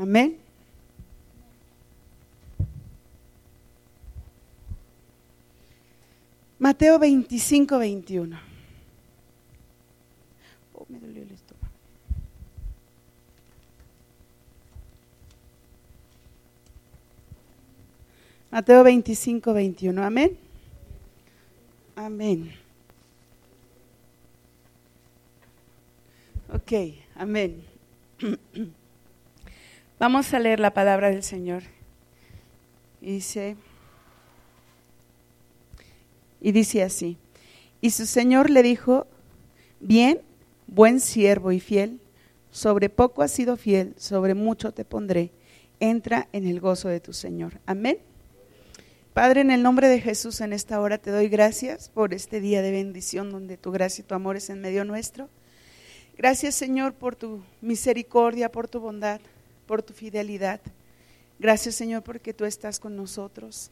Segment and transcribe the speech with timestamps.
[0.00, 0.38] Amén.
[6.58, 8.40] Mateo 25, 21.
[10.72, 11.74] Oh, me dolió el estómago.
[18.50, 20.02] Mateo 25, 21.
[20.02, 20.38] Amén.
[21.94, 22.54] Amén.
[26.48, 26.72] Ok,
[27.16, 27.62] amén.
[30.00, 31.62] Vamos a leer la palabra del Señor.
[33.02, 33.54] Dice,
[36.40, 37.18] y dice así,
[37.82, 39.06] y su Señor le dijo,
[39.78, 40.22] bien,
[40.66, 42.00] buen siervo y fiel,
[42.50, 45.32] sobre poco has sido fiel, sobre mucho te pondré,
[45.80, 47.60] entra en el gozo de tu Señor.
[47.66, 47.98] Amén.
[49.12, 52.62] Padre, en el nombre de Jesús en esta hora te doy gracias por este día
[52.62, 55.28] de bendición donde tu gracia y tu amor es en medio nuestro.
[56.16, 59.20] Gracias Señor por tu misericordia, por tu bondad,
[59.70, 60.60] por tu fidelidad.
[61.38, 63.70] Gracias Señor porque tú estás con nosotros.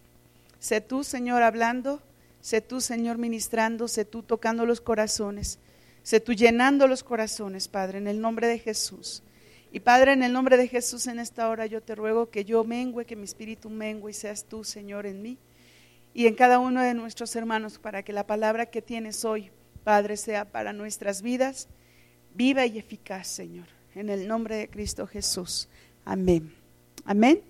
[0.61, 2.00] Sé tú Señor hablando,
[2.41, 5.58] sé tú Señor ministrando, sé tú tocando los corazones,
[6.05, 9.25] sé tú llenando los corazones, Padre, en el nombre de Jesús.
[9.73, 12.62] Y Padre, en el nombre de Jesús en esta hora yo te ruego que yo
[12.62, 15.36] mengue, que mi espíritu mengue y seas tú, Señor, en mí
[16.14, 19.51] y en cada uno de nuestros hermanos para que la palabra que tienes hoy,
[19.83, 21.67] Padre, sea para nuestras vidas
[22.36, 23.67] viva y eficaz, Señor.
[23.95, 25.69] En el nombre de Cristo Jesús.
[26.09, 26.55] Amén.
[27.05, 27.42] Amén.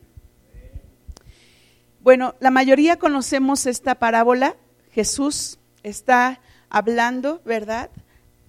[2.01, 4.57] Bueno, la mayoría conocemos esta parábola.
[4.91, 7.91] Jesús está hablando, ¿verdad?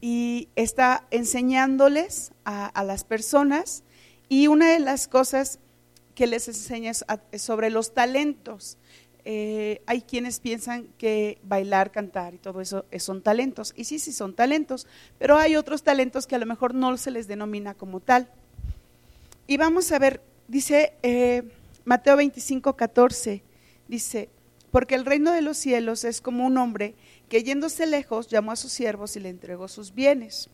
[0.01, 3.83] y está enseñándoles a, las personas
[4.27, 5.59] y una de las cosas
[6.15, 7.05] que les enseña es,
[7.41, 8.77] sobre los talentos.
[9.25, 13.73] Eh, hay quienes piensan que bailar, cantar y todo eso son talentos.
[13.75, 14.87] Y sí, sí son talentos,
[15.17, 18.31] pero hay otros talentos que a lo mejor no se les denomina como tal.
[19.49, 21.41] Y vamos a ver, dice eh,
[21.83, 23.41] Mateo 25, 14,
[23.87, 24.29] dice,
[24.69, 26.93] porque el reino de los cielos es como un hombre
[27.29, 30.51] que yéndose lejos llamó a sus siervos y le entregó sus bienes.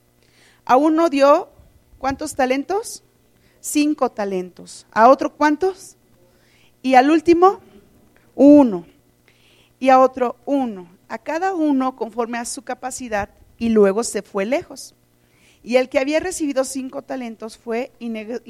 [0.64, 1.50] A uno dio,
[1.98, 3.04] ¿cuántos talentos?
[3.60, 4.88] Cinco talentos.
[4.94, 5.98] ¿A otro cuántos?
[6.82, 7.60] Y al último,
[8.34, 8.86] uno.
[9.78, 10.88] Y a otro, uno.
[11.10, 14.96] A cada uno conforme a su capacidad y luego se fue lejos.
[15.66, 18.10] Y el que había recibido cinco talentos fue y,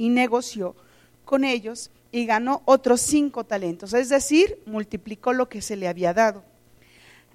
[0.10, 0.76] negoció
[1.24, 6.14] con ellos y ganó otros cinco talentos, es decir, multiplicó lo que se le había
[6.14, 6.44] dado.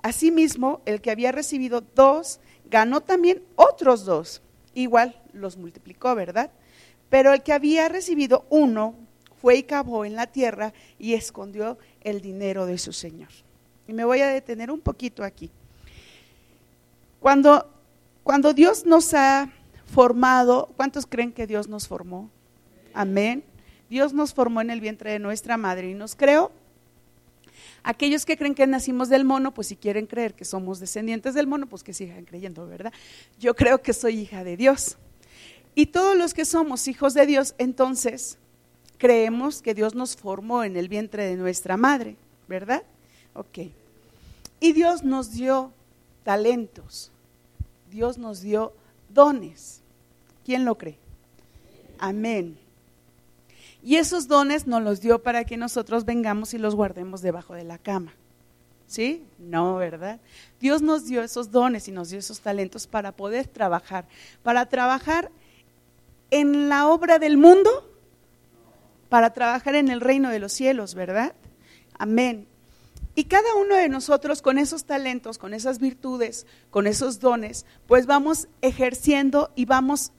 [0.02, 4.42] Asimismo, el que había recibido dos, ganó también otros dos.
[4.74, 6.50] Igual los multiplicó, ¿verdad?
[7.08, 8.94] Pero el que había recibido uno
[9.40, 13.30] fue y cavó en la tierra y escondió el dinero de su señor.
[13.88, 15.50] Y me voy a detener un poquito aquí.
[17.19, 17.66] Cuando,
[18.22, 19.50] cuando Dios nos ha
[19.92, 22.30] formado, ¿cuántos creen que Dios nos formó?
[22.94, 23.44] Amén.
[23.88, 26.52] Dios nos formó en el vientre de nuestra madre y nos creó
[27.82, 31.46] Aquellos que creen que nacimos del mono, pues si quieren creer que somos descendientes del
[31.46, 32.92] mono, pues que sigan creyendo, ¿verdad?
[33.38, 34.98] Yo creo que soy hija de Dios.
[35.74, 38.38] Y todos los que somos hijos de Dios, entonces
[38.98, 42.16] creemos que Dios nos formó en el vientre de nuestra madre,
[42.48, 42.82] ¿verdad?
[43.34, 43.58] Ok.
[44.60, 45.72] Y Dios nos dio
[46.22, 47.10] talentos,
[47.90, 48.74] Dios nos dio
[49.12, 49.82] dones.
[50.44, 50.98] ¿Quién lo cree?
[51.98, 52.59] Amén.
[53.82, 57.65] Y esos dones nos los dio para que nosotros vengamos y los guardemos debajo de
[57.65, 58.12] la cama.
[58.87, 59.25] ¿Sí?
[59.38, 60.19] No, ¿verdad?
[60.59, 64.06] Dios nos dio esos dones y nos dio esos talentos para poder trabajar,
[64.43, 65.31] para trabajar
[66.31, 67.70] en la obra del mundo,
[69.09, 71.34] para trabajar en el reino de los cielos, ¿verdad?
[71.99, 72.49] Amén.
[73.15, 78.06] Y cada uno de nosotros con esos talentos, con esas virtudes, con esos dones, pues
[78.06, 80.12] vamos ejerciendo y vamos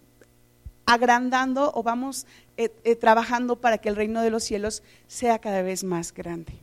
[0.85, 2.25] agrandando o vamos
[2.57, 6.53] eh, eh, trabajando para que el reino de los cielos sea cada vez más grande.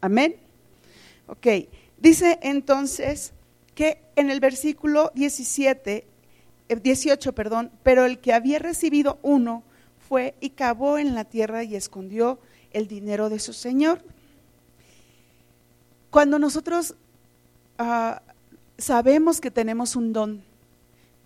[0.00, 0.36] Amén.
[1.28, 1.46] Ok,
[1.98, 3.32] dice entonces
[3.74, 6.06] que en el versículo 17,
[6.82, 9.62] 18, eh, perdón, pero el que había recibido uno
[10.08, 12.38] fue y cavó en la tierra y escondió
[12.72, 14.02] el dinero de su señor.
[16.16, 16.94] Cuando nosotros
[17.76, 18.22] ah,
[18.78, 20.42] sabemos que tenemos un don,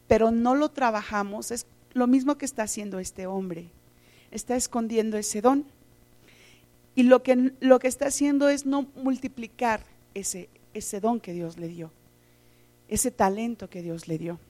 [0.08, 3.70] pero no lo trabajamos, es lo mismo que está haciendo este hombre.
[4.32, 5.64] Está escondiendo ese don.
[6.96, 9.84] Y lo que, lo que está haciendo es no multiplicar
[10.14, 11.93] ese, ese don que Dios le dio,
[12.88, 14.40] ese talento que Dios le dio.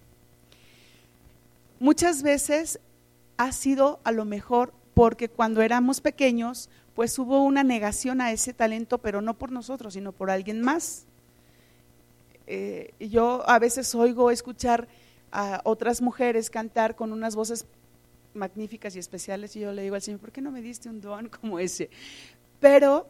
[1.80, 2.80] Muchas veces
[3.36, 8.52] ha sido a lo mejor porque cuando éramos pequeños, pues hubo una negación a ese
[8.52, 11.06] talento, pero no por nosotros, sino por alguien más.
[12.46, 14.88] Eh, yo a veces oigo escuchar
[15.30, 17.64] a otras mujeres cantar con unas voces
[18.34, 21.00] magníficas y especiales y yo le digo al Señor, ¿por qué no me diste un
[21.00, 21.90] don como ese?
[22.58, 23.06] Pero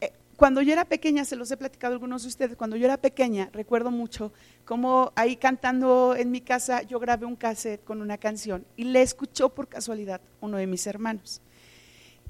[0.00, 2.96] eh, cuando yo era pequeña, se los he platicado algunos de ustedes, cuando yo era
[2.96, 4.32] pequeña, recuerdo mucho
[4.64, 9.02] como ahí cantando en mi casa, yo grabé un cassette con una canción y le
[9.02, 11.40] escuchó por casualidad uno de mis hermanos.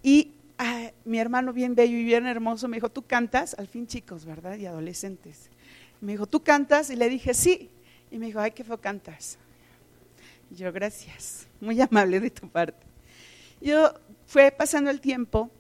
[0.03, 3.87] Y ah, mi hermano bien bello y bien hermoso me dijo, tú cantas, al fin
[3.87, 4.57] chicos, ¿verdad?
[4.57, 5.51] Y adolescentes.
[6.01, 6.91] Me dijo, ¿tú cantas?
[6.91, 7.71] Y le dije, sí.
[8.11, 9.39] Y me dijo, ay, qué feo cantas.
[10.51, 12.87] Yo, gracias, muy amable de tu parte.
[13.61, 13.95] Yo
[14.27, 15.51] fue pasando el tiempo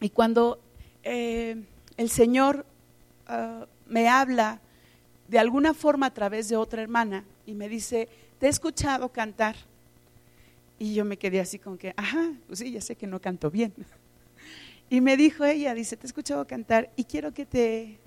[0.00, 0.60] y cuando
[1.02, 1.62] eh,
[1.96, 2.66] el Señor
[3.26, 4.60] ah, me habla
[5.28, 9.56] de alguna forma a través de otra hermana y me dice, te he escuchado cantar.
[10.78, 13.50] Y yo me quedé así con que, ajá, pues sí, ya sé que no canto
[13.50, 13.74] bien.
[14.90, 17.98] Y me dijo ella, dice, te he escuchado cantar y quiero que te,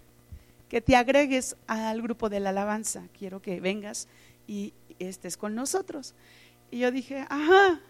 [0.67, 4.07] que te agregues al grupo de la alabanza, quiero que vengas
[4.47, 6.15] y estés con nosotros.
[6.71, 7.81] Y yo dije, ajá,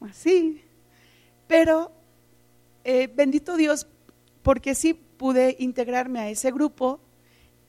[0.00, 0.62] así.
[1.48, 1.90] Pero
[2.84, 3.88] eh, bendito Dios,
[4.42, 7.00] porque sí pude integrarme a ese grupo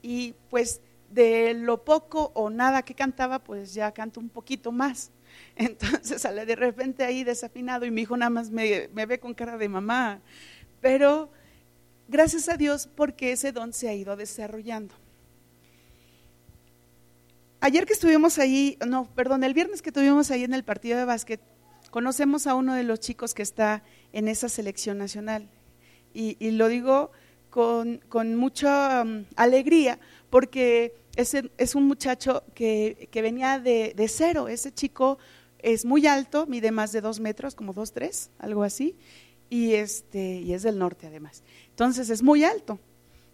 [0.02, 0.80] y pues
[1.10, 5.10] de lo poco o nada que cantaba, pues ya canto un poquito más.
[5.56, 9.34] Entonces sale de repente ahí desafinado y mi hijo nada más me, me, ve con
[9.34, 10.20] cara de mamá.
[10.80, 11.30] Pero
[12.08, 14.94] gracias a Dios porque ese don se ha ido desarrollando.
[17.62, 21.04] Ayer que estuvimos ahí, no, perdón, el viernes que estuvimos ahí en el partido de
[21.04, 21.40] básquet,
[21.90, 23.82] conocemos a uno de los chicos que está
[24.12, 25.48] en esa selección nacional.
[26.14, 27.12] Y, lo digo
[27.50, 28.00] con,
[28.36, 29.98] mucha um, alegría
[30.28, 34.48] porque ese, es un muchacho que, venía de, cero.
[34.48, 35.18] Ese chico
[35.58, 38.96] es muy alto, mide más de dos metros, como dos, tres, algo así,
[39.48, 41.42] y, este, y es del norte además.
[41.70, 42.78] Entonces es muy alto.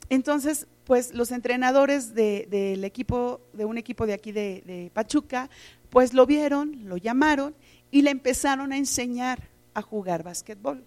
[0.08, 5.50] Entonces, pues los entrenadores del equipo, de un equipo de aquí de, de Pachuca,
[5.90, 7.54] pues lo vieron, lo llamaron
[7.90, 10.84] y le empezaron a enseñar a jugar básquetbol.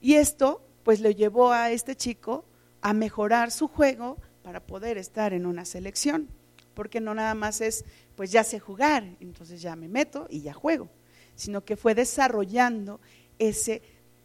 [0.00, 2.44] Y esto pues le llevó a este chico
[2.80, 6.28] a mejorar su juego para poder estar en una selección,
[6.72, 7.84] porque no nada más es,
[8.14, 10.88] pues ya sé jugar, entonces ya me meto y ya juego,
[11.34, 13.00] sino que fue desarrollando
[13.40, 13.82] ese,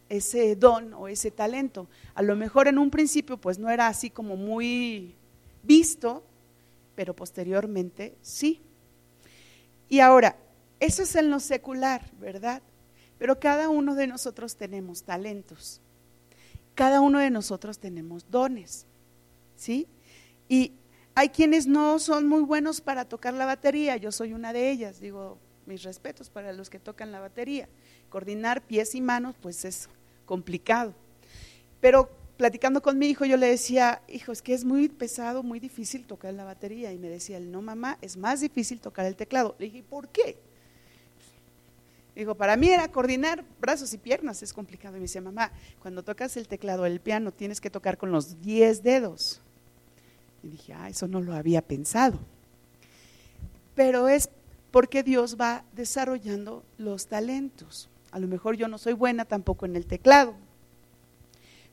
[0.08, 1.88] ese don o ese talento.
[2.14, 5.16] A lo mejor en un principio pues no era así como muy
[5.64, 6.22] visto,
[6.94, 8.60] pero posteriormente sí.
[9.88, 10.36] Y ahora,
[10.78, 12.62] eso es en lo secular, ¿verdad?
[13.18, 15.80] Pero cada uno de nosotros tenemos talentos
[16.74, 18.86] cada uno de nosotros tenemos dones,
[19.56, 19.86] ¿sí?
[20.48, 20.72] Y
[21.14, 25.00] hay quienes no son muy buenos para tocar la batería, yo soy una de ellas,
[25.00, 27.68] digo, mis respetos para los que tocan la batería.
[28.08, 29.88] Coordinar pies y manos, pues es
[30.26, 30.94] complicado.
[31.80, 35.60] Pero platicando con mi hijo, yo le decía, hijo, es que es muy pesado, muy
[35.60, 36.92] difícil tocar la batería.
[36.92, 39.54] Y me decía no, mamá, es más difícil tocar el teclado.
[39.58, 40.36] Le dije, ¿por qué?
[42.14, 44.96] Digo, para mí era coordinar brazos y piernas, es complicado.
[44.96, 48.42] Y me dice, mamá, cuando tocas el teclado del piano tienes que tocar con los
[48.42, 49.40] 10 dedos.
[50.42, 52.18] Y dije, ah, eso no lo había pensado.
[53.74, 54.28] Pero es
[54.70, 57.88] porque Dios va desarrollando los talentos.
[58.10, 60.34] A lo mejor yo no soy buena tampoco en el teclado,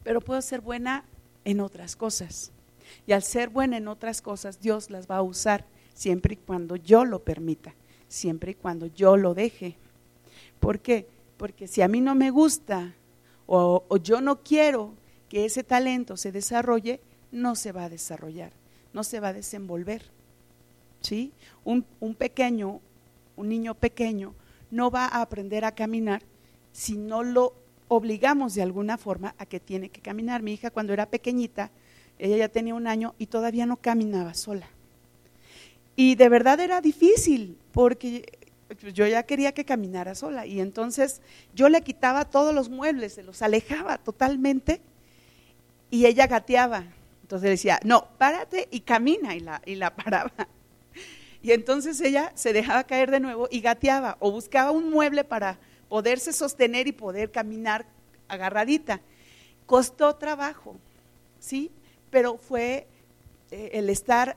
[0.04, 1.06] pero puedo ser buena
[1.46, 2.52] en otras cosas.
[3.06, 6.76] Y al ser buena en otras cosas, Dios las va a usar siempre y cuando
[6.76, 7.76] yo lo permita,
[8.08, 9.76] siempre y cuando yo lo deje.
[10.60, 11.08] ¿Por qué?
[11.38, 12.94] Porque si a mí no me gusta
[13.46, 14.94] o, yo no quiero
[15.28, 18.52] que ese talento se desarrolle, no se va a desarrollar,
[18.94, 20.04] no se va a desenvolver.
[21.02, 21.32] ¿Sí?
[21.64, 22.82] Un, un pequeño,
[23.36, 24.34] un niño pequeño,
[24.70, 26.22] no va a aprender a caminar
[26.74, 27.54] si no lo
[27.88, 30.44] obligamos de alguna forma a que tiene que caminar.
[30.44, 31.72] Mi hija cuando era pequeñita,
[32.18, 34.68] ella ya tenía un año y todavía no caminaba sola.
[35.96, 38.38] Y de verdad era difícil, porque
[38.94, 41.22] yo ya quería que caminara sola y entonces
[41.56, 44.82] yo le quitaba todos los muebles, se los alejaba totalmente
[45.90, 46.86] y ella gateaba.
[47.30, 50.32] Entonces decía, no, párate y camina y la, y la paraba.
[51.44, 55.60] Y entonces ella se dejaba caer de nuevo y gateaba o buscaba un mueble para
[55.90, 57.86] poderse sostener y poder caminar
[58.28, 59.00] agarradita.
[59.68, 60.76] Costó trabajo,
[61.40, 61.70] ¿sí?
[62.10, 62.88] Pero fue
[63.52, 64.36] eh, el estar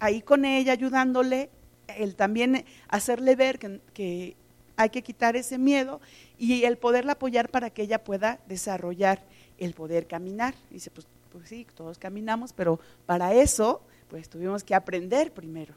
[0.00, 1.50] ahí con ella, ayudándole,
[1.86, 4.34] el también hacerle ver que,
[4.76, 6.00] hay que quitar ese miedo
[6.36, 9.22] y el poderla apoyar para que ella pueda desarrollar
[9.56, 10.56] el poder caminar.
[10.68, 15.74] Dice, pues, pues sí, todos caminamos, pero para eso, pues tuvimos que aprender primero.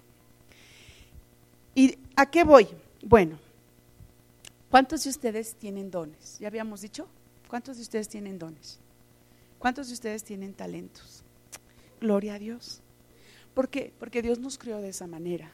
[1.73, 2.67] ¿Y a qué voy?
[3.01, 3.39] Bueno,
[4.69, 6.37] ¿cuántos de ustedes tienen dones?
[6.37, 7.07] ¿Ya habíamos dicho?
[7.47, 8.79] ¿Cuántos de ustedes tienen dones?
[9.57, 11.23] ¿Cuántos de ustedes tienen talentos?
[11.99, 12.81] Gloria a Dios.
[13.55, 13.91] ¿Por qué?
[13.97, 15.51] Porque Dios nos creó de esa manera.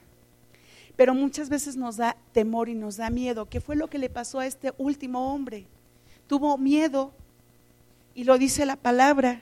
[0.98, 3.48] pero muchas veces nos da temor y nos da miedo.
[3.50, 5.66] ¿Qué fue lo que le pasó a este último hombre?
[6.28, 7.14] Tuvo miedo
[8.14, 9.42] y lo dice la palabra.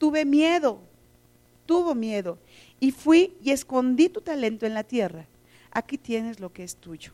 [0.00, 0.80] tuve miedo,
[1.66, 2.38] tuvo miedo,
[2.80, 5.26] y fui y escondí tu talento en la tierra.
[5.70, 7.12] Aquí tienes lo que es tuyo.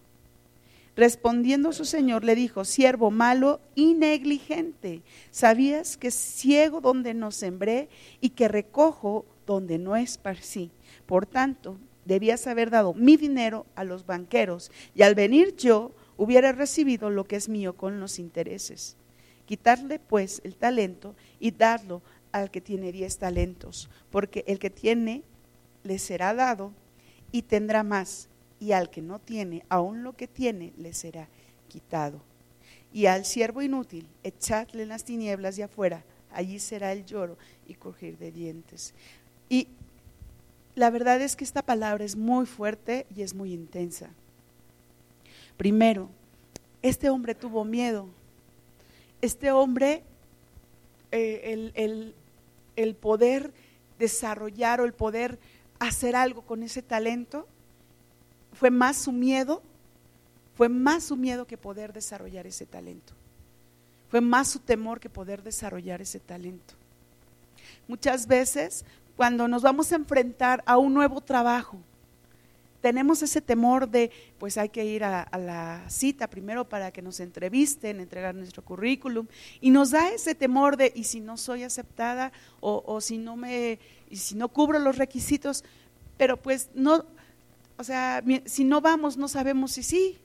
[0.94, 5.02] Respondiendo su señor le dijo, siervo malo y negligente,
[5.32, 7.90] ¿sabías que ciego donde no sembré
[8.20, 10.70] y que recojo donde no esparcí?
[11.06, 16.52] Por tanto, debías haber dado mi dinero a los banqueros y al venir yo hubiera
[16.52, 18.96] recibido lo que es mío con los intereses.
[19.44, 22.00] Quitarle pues el talento y darlo
[22.40, 25.22] al que tiene diez talentos, porque el que tiene
[25.84, 26.72] le será dado
[27.32, 28.28] y tendrá más
[28.60, 31.28] y al que no tiene, aún lo que tiene, le será
[31.68, 32.20] quitado.
[32.92, 37.74] Y al siervo inútil, echadle en las tinieblas de afuera, allí será el lloro y
[37.74, 38.94] crujir de dientes.
[39.48, 39.68] Y
[40.74, 44.10] la verdad es que esta palabra es muy fuerte y es muy intensa.
[45.56, 46.10] Primero,
[46.82, 48.08] este hombre tuvo miedo.
[49.20, 50.02] Este hombre,
[51.10, 52.14] eh, el, el,
[52.76, 53.52] el poder
[53.98, 55.38] desarrollar o el poder
[55.78, 57.46] hacer algo con ese talento,
[58.52, 59.62] fue más su miedo,
[60.54, 63.12] fue más su miedo que poder desarrollar ese talento.
[64.08, 66.74] Fue más su temor que poder desarrollar ese talento.
[67.88, 68.84] Muchas veces
[69.16, 71.78] cuando nos vamos a enfrentar a un nuevo trabajo,
[72.86, 77.18] tenemos ese temor de, pues hay que ir a, la cita primero para que nos
[77.18, 79.26] entrevisten, entregar nuestro currículum,
[79.60, 83.80] y nos da ese temor de, y si no soy aceptada o, si no me,
[84.08, 85.64] y si no cubro los requisitos,
[86.16, 87.04] pero pues no,
[87.76, 90.18] o sea, si no vamos, no sabemos si sí.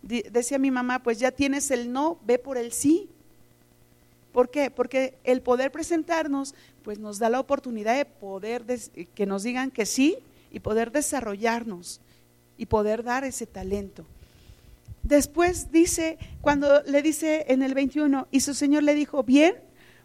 [0.00, 3.10] Decía mi mamá, pues ya tienes el no, ve por el sí.
[4.32, 4.70] ¿Por qué?
[4.70, 8.64] Porque el poder presentarnos, pues nos da la oportunidad de poder,
[9.14, 10.16] que nos digan que sí
[10.50, 12.00] y poder desarrollarnos
[12.56, 14.04] y poder dar ese talento.
[15.02, 19.54] Después dice, cuando le dice en el 21, y su Señor le dijo, bien,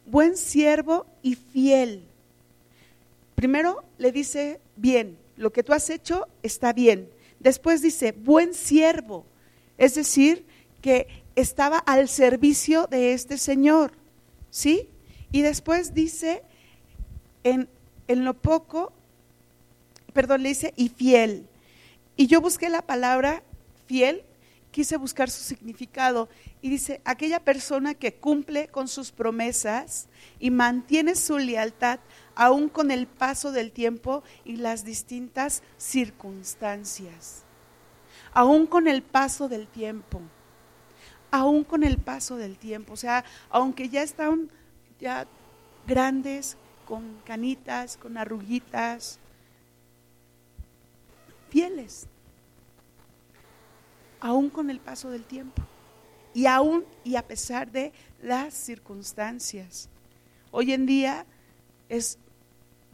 [0.05, 2.03] buen siervo y fiel.
[3.35, 7.09] Primero le dice, bien, lo que tú has hecho está bien.
[7.39, 9.25] Después dice, buen siervo,
[9.77, 10.45] es decir,
[10.81, 13.91] que estaba al servicio de este Señor,
[14.49, 14.89] ¿sí?
[15.31, 16.43] Y después dice,
[17.43, 17.67] en,
[18.07, 18.93] en lo poco,
[20.15, 21.45] perdón, le dice, y fiel.
[22.15, 23.43] Y yo busqué la palabra
[23.85, 24.23] fiel,
[24.71, 26.29] quise buscar su significado,
[26.61, 30.07] y dice, aquella persona que cumple con sus promesas
[30.39, 31.99] y mantiene su lealtad
[32.33, 37.43] aún con el paso del tiempo y las distintas circunstancias.
[38.31, 40.21] Aún con el paso del tiempo.
[41.29, 42.93] Aún con el paso del tiempo.
[42.93, 44.49] O sea, aunque ya están
[44.97, 45.27] ya
[45.85, 46.55] grandes,
[46.85, 49.19] con canitas, con arruguitas,
[51.55, 52.07] fieles.
[54.19, 55.63] Aún con el paso del tiempo.
[56.33, 59.87] Y aún y a pesar de las circunstancias.
[60.51, 61.25] Hoy en día
[61.87, 62.17] es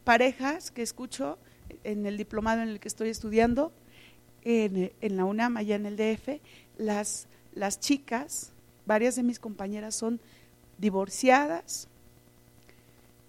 [0.03, 1.39] parejas que escucho
[1.83, 3.71] en el diplomado en el que estoy estudiando,
[4.43, 6.39] en, la UNAM, allá en el DF,
[6.77, 8.53] las, las chicas,
[8.85, 10.21] varias de mis compañeras son
[10.77, 11.87] divorciadas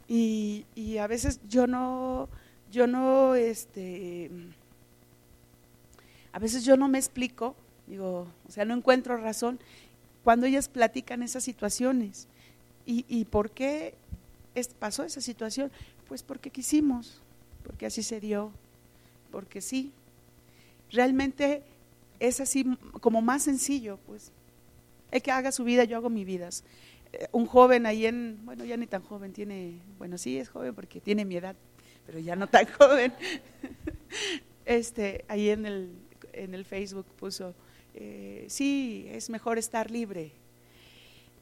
[0.09, 2.29] y, y, a veces yo no,
[2.71, 4.31] yo no, este,
[6.33, 7.55] a veces yo no me explico,
[7.87, 9.61] digo, o sea, no encuentro razón
[10.25, 12.29] cuando ellas platican esas situaciones.
[12.87, 13.95] ¿Y, y por qué
[14.79, 15.71] pasó esa situación?
[16.09, 17.21] Pues porque quisimos,
[17.65, 18.53] porque así se dio,
[19.31, 19.93] porque sí.
[20.91, 21.63] Realmente
[22.21, 22.65] es así
[23.01, 24.33] como más sencillo, pues.
[25.11, 26.49] El que haga su vida, yo hago mi vida.
[27.13, 30.75] Eh, un joven ahí en, bueno, ya ni tan joven, tiene, bueno, sí es joven
[30.75, 31.57] porque tiene mi edad,
[32.07, 33.13] pero ya no tan joven.
[34.65, 35.91] Este, ahí en el,
[36.33, 37.55] en el Facebook puso,
[37.95, 40.33] eh, sí, es mejor estar libre.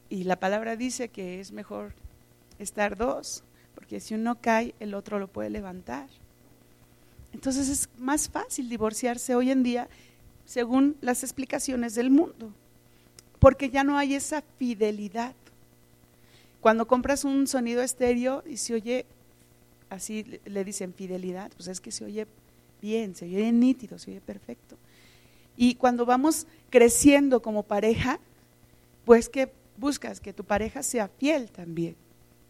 [0.09, 1.92] Y la palabra dice que es mejor
[2.59, 3.44] estar dos,
[3.75, 6.09] porque si uno cae, el otro lo puede levantar.
[7.32, 9.88] Entonces es más fácil divorciarse hoy en día
[10.44, 12.52] según las explicaciones del mundo,
[13.38, 15.35] porque ya no hay esa fidelidad.
[16.61, 19.06] Cuando compras un sonido estéreo y se oye,
[19.88, 22.26] así le dicen fidelidad, pues es que se oye
[22.80, 24.76] bien, se oye nítido, se oye perfecto.
[25.56, 28.18] Y cuando vamos creciendo como pareja,
[29.04, 31.96] pues que buscas que tu pareja sea fiel también,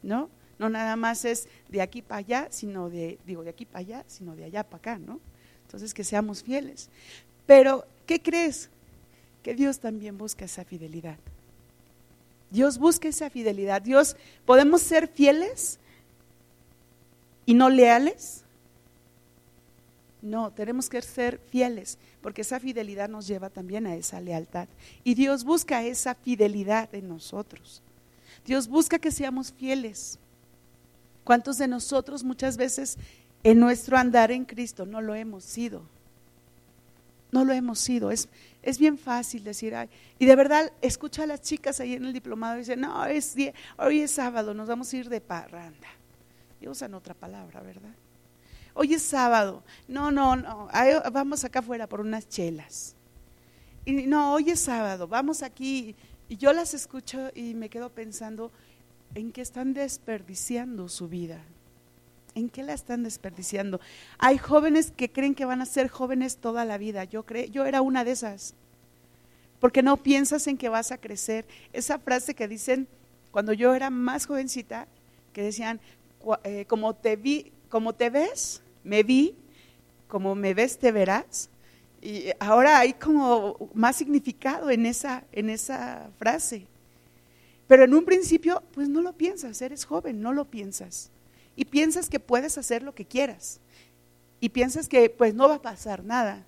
[0.03, 0.29] ¿no?
[0.59, 4.05] No nada más es de aquí para allá, sino de, digo, de aquí para allá,
[4.07, 5.21] sino de allá para acá, ¿no?
[5.65, 6.91] Entonces que seamos fieles.
[7.47, 8.69] Pero, ¿qué crees?
[9.43, 11.17] Que Dios también busca esa fidelidad.
[12.51, 13.81] Dios busca esa fidelidad.
[13.81, 15.79] Dios, ¿podemos ser fieles
[17.47, 18.45] y no leales?
[20.23, 24.69] No, tenemos que ser fieles, porque esa fidelidad nos lleva también a esa lealtad.
[25.03, 27.83] Y Dios busca esa fidelidad en nosotros.
[28.45, 30.19] Dios busca que seamos fieles.
[31.25, 32.99] ¿Cuántos de nosotros muchas veces
[33.43, 35.83] en nuestro andar en Cristo no lo hemos sido?
[37.33, 38.11] No lo hemos sido.
[38.11, 38.29] Es,
[38.63, 42.13] es bien fácil decir, ay, y de verdad, escucha a las chicas ahí en el
[42.13, 43.37] diplomado y dicen, no, es
[43.79, 45.89] hoy es sábado, nos vamos a ir de parranda.
[46.61, 47.95] Y usan otra palabra, ¿verdad?
[48.75, 49.63] Hoy es sábado.
[49.89, 50.69] No, no, no,
[51.13, 52.97] vamos acá afuera por unas chelas.
[53.85, 55.97] Y no, hoy es sábado, vamos aquí.
[56.29, 58.53] Y yo las escucho y me quedo pensando
[59.15, 61.43] en qué están desperdiciando su vida.
[62.35, 63.81] ¿En qué la están desperdiciando?
[64.19, 67.05] Hay jóvenes que creen que van a ser jóvenes toda la vida.
[67.05, 68.55] Yo, yo era una de esas.
[69.59, 71.47] Porque no piensas en que vas a crecer.
[71.73, 72.87] Esa frase que dicen
[73.31, 74.89] cuando yo era más jovencita,
[75.33, 75.81] que decían,
[76.45, 79.35] eh, como, te vi, como te ves, me vi,
[80.09, 81.49] como me ves, te verás.
[82.03, 86.67] Y ahora hay como más significado en esa, en esa frase.
[87.67, 91.11] Pero en un principio, pues no lo piensas, eres joven, no lo piensas
[91.57, 93.61] y piensas que puedes hacer lo que quieras
[94.41, 96.47] y piensas que pues no va a pasar nada.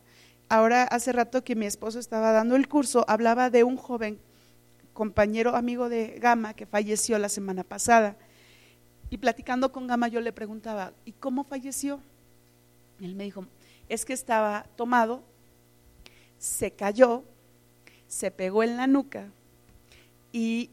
[0.49, 4.19] Ahora hace rato que mi esposo estaba dando el curso, hablaba de un joven
[4.93, 8.17] compañero amigo de Gama que falleció la semana pasada.
[9.13, 12.01] Y platicando con Gama yo le preguntaba, ¿y cómo falleció?
[12.99, 13.45] él me dijo,
[13.91, 15.23] es que estaba tomado,
[16.39, 17.23] se cayó,
[18.07, 19.31] se pegó en la nuca
[20.33, 20.71] y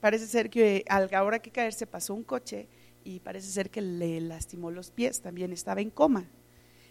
[0.00, 2.66] parece ser que a la hora que caerse pasó un coche
[3.04, 6.24] y parece ser que le lastimó los pies, también estaba en coma.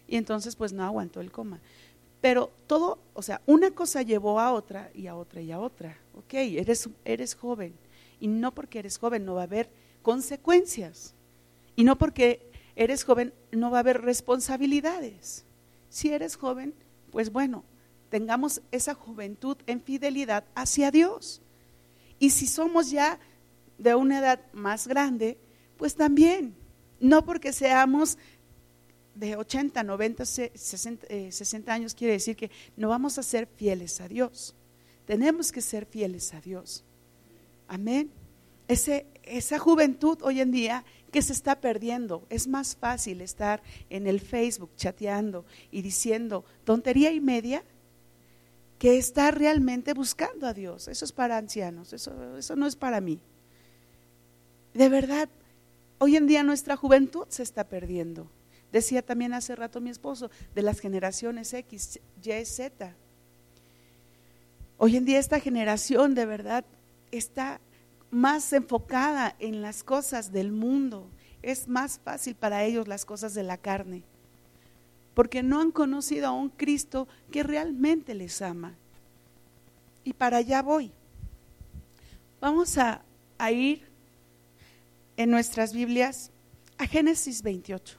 [0.07, 1.59] Y entonces pues no aguantó el coma.
[2.21, 5.97] Pero todo, o sea, una cosa llevó a otra y a otra y a otra.
[6.13, 7.73] Ok, eres, eres joven.
[8.21, 9.69] Y no porque eres joven no va a haber
[10.05, 11.15] consecuencias.
[11.75, 15.45] Y no porque eres joven no va a haber responsabilidades.
[15.89, 16.75] Si eres joven,
[17.09, 17.65] pues bueno,
[18.09, 21.41] tengamos esa juventud en fidelidad hacia Dios.
[22.19, 23.19] Y si somos ya
[23.79, 25.39] de una edad más grande,
[25.75, 26.55] pues también,
[26.99, 28.19] no porque seamos
[29.15, 34.53] de 80, 90, 60, años quiere decir que no vamos a ser fieles a Dios.
[35.05, 36.83] Tenemos que ser fieles a Dios.
[37.67, 38.11] Amén.
[38.67, 42.25] Ese, esa juventud hoy en día que se está perdiendo.
[42.29, 47.63] Es más fácil estar en el Facebook chateando y diciendo tontería y media
[48.79, 50.87] que estar realmente buscando a Dios.
[50.87, 53.19] Eso es para ancianos, eso, eso no es para mí.
[54.73, 55.29] De verdad,
[55.97, 58.29] Hoy en día nuestra juventud se está perdiendo.
[58.71, 62.93] Decía también hace rato mi esposo, de las generaciones X, Y, Z.
[64.77, 66.65] Hoy en día esta generación de verdad
[67.11, 67.61] está
[68.15, 71.09] más enfocada en las cosas del mundo.
[71.41, 74.03] Es más fácil para ellos las cosas de la carne.
[75.13, 78.73] Porque no han conocido a un Cristo que realmente les ama.
[80.05, 80.93] Y para allá voy.
[82.39, 83.03] Vamos a,
[83.37, 83.83] a ir
[85.17, 86.31] en nuestras Biblias
[86.77, 87.97] a Génesis 28.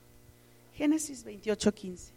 [0.73, 2.16] Génesis 28, 15.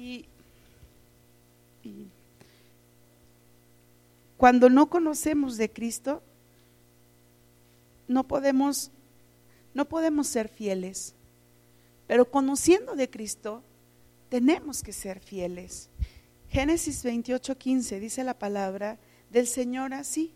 [0.00, 0.24] Y,
[4.38, 6.22] cuando no conocemos de Cristo,
[8.08, 8.90] no podemos,
[9.74, 11.14] no podemos ser fieles.
[12.06, 13.62] Pero conociendo de Cristo,
[14.30, 15.90] tenemos que ser fieles.
[16.48, 20.32] Génesis 28, 15 dice la palabra del Señor así.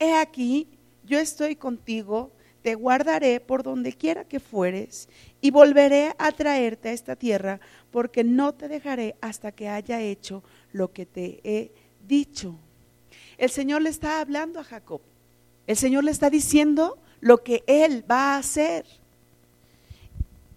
[0.00, 0.66] He aquí,
[1.04, 2.32] yo estoy contigo,
[2.64, 5.08] te guardaré por donde quiera que fueres
[5.42, 7.60] y volveré a traerte a esta tierra
[7.94, 11.70] porque no te dejaré hasta que haya hecho lo que te he
[12.08, 12.56] dicho.
[13.38, 15.00] El Señor le está hablando a Jacob.
[15.68, 18.84] El Señor le está diciendo lo que Él va a hacer.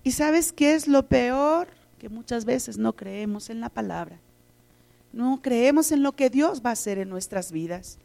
[0.03, 1.67] ¿Y sabes qué es lo peor?
[1.99, 4.19] Que muchas veces no creemos en la palabra.
[5.13, 7.99] No creemos en lo que Dios va a hacer en nuestras vidas.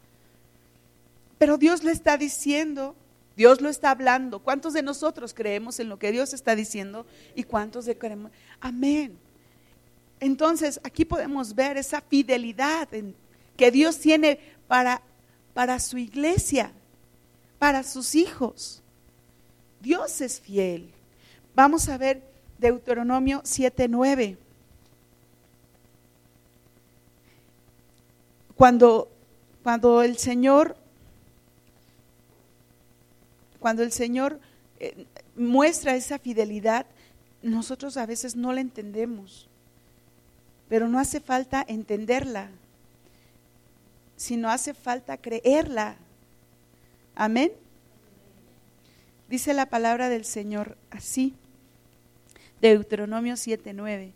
[1.39, 2.95] Pero Dios le está diciendo,
[3.35, 4.39] Dios lo está hablando.
[4.39, 8.31] ¿Cuántos de nosotros creemos en lo que Dios está diciendo y cuántos de creemos?
[8.59, 9.17] Amén.
[10.19, 12.87] Entonces, aquí podemos ver esa fidelidad
[13.57, 15.01] que Dios tiene para,
[15.53, 16.71] para su iglesia,
[17.59, 18.81] para sus hijos.
[19.81, 20.91] Dios es fiel.
[21.55, 22.23] Vamos a ver
[22.57, 24.37] Deuteronomio 7:9.
[28.55, 29.09] Cuando,
[29.61, 30.77] cuando el Señor,
[33.63, 34.39] cuando el Señor
[34.79, 36.85] eh, muestra esa fidelidad,
[37.41, 39.49] nosotros a veces no la entendemos
[40.73, 42.49] pero no hace falta entenderla,
[44.15, 45.97] sino hace falta creerla.
[47.13, 47.51] Amén.
[49.29, 51.35] Dice la palabra del Señor así,
[52.59, 54.13] Deuteronomio 7:9.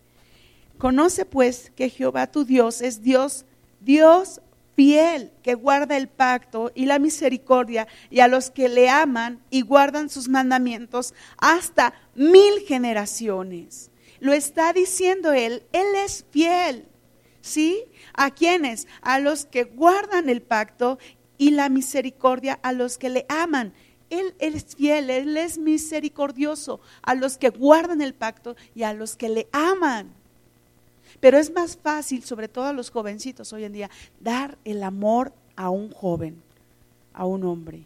[0.80, 3.46] Conoce pues que Jehová tu Dios es Dios,
[3.80, 4.42] Dios
[4.78, 9.62] fiel, que guarda el pacto y la misericordia, y a los que le aman y
[9.62, 13.90] guardan sus mandamientos hasta mil generaciones.
[14.20, 16.86] Lo está diciendo Él, Él es fiel.
[17.42, 17.86] ¿Sí?
[18.14, 18.88] ¿A quiénes?
[19.02, 21.00] A los que guardan el pacto
[21.38, 23.74] y la misericordia, a los que le aman.
[24.12, 29.16] Él, es fiel, Él es misericordioso a los que guardan el pacto y a los
[29.16, 30.14] que le aman.
[31.20, 35.34] Pero es más fácil, sobre todo a los jovencitos hoy en día, dar el amor
[35.56, 36.42] a un joven,
[37.14, 37.84] a un hombre.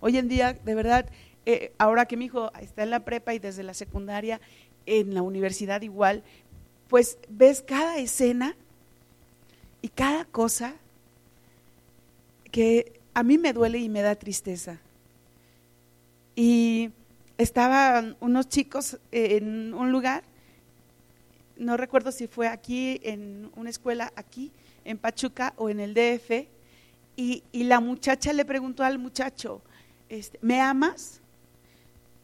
[0.00, 1.06] Hoy en día, de verdad,
[1.46, 4.40] eh, ahora que mi hijo está en la prepa y desde la secundaria,
[4.86, 6.22] en la universidad igual,
[6.88, 8.56] pues ves cada escena
[9.82, 10.74] y cada cosa
[12.50, 14.78] que a mí me duele y me da tristeza.
[16.34, 16.90] Y
[17.38, 20.24] estaban unos chicos en un lugar,
[21.60, 24.50] no recuerdo si fue aquí, en una escuela aquí,
[24.84, 26.48] en Pachuca o en el DF,
[27.16, 29.60] y, la muchacha le preguntó al muchacho,
[30.08, 31.20] este, ¿me amas?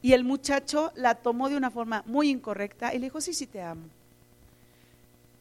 [0.00, 3.46] Y el muchacho la tomó de una forma muy incorrecta y le dijo, sí, sí
[3.46, 3.88] te amo.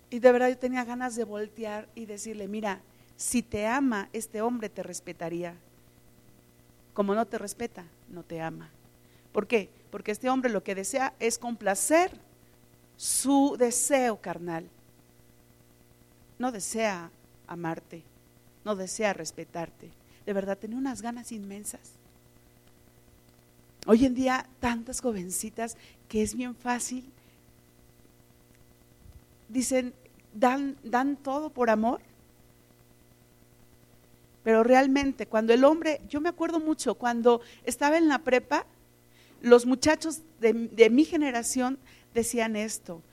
[0.09, 2.81] Y de verdad yo tenía ganas de voltear y decirle, mira,
[3.15, 5.55] si te ama, este hombre te respetaría.
[6.93, 8.69] Como no te respeta, no te ama.
[9.31, 9.69] ¿Por qué?
[9.89, 12.24] Porque este hombre lo que desea es complacer
[12.97, 14.67] su deseo carnal.
[16.37, 17.11] No desea
[17.47, 18.03] amarte,
[18.63, 19.89] no desea respetarte.
[20.25, 21.91] De verdad, tenía unas ganas inmensas.
[23.85, 25.77] Hoy en día tantas jovencitas
[26.09, 27.05] que es bien fácil,
[29.47, 29.93] dicen,
[30.33, 32.01] dan, dan todo por amor.
[34.43, 38.65] Pero realmente cuando el hombre, yo me acuerdo mucho, cuando estaba en la prepa,
[39.41, 41.77] los muchachos de, mi generación
[42.15, 43.03] decían esto.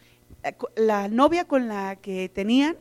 [0.76, 2.76] La novia con la que tenían,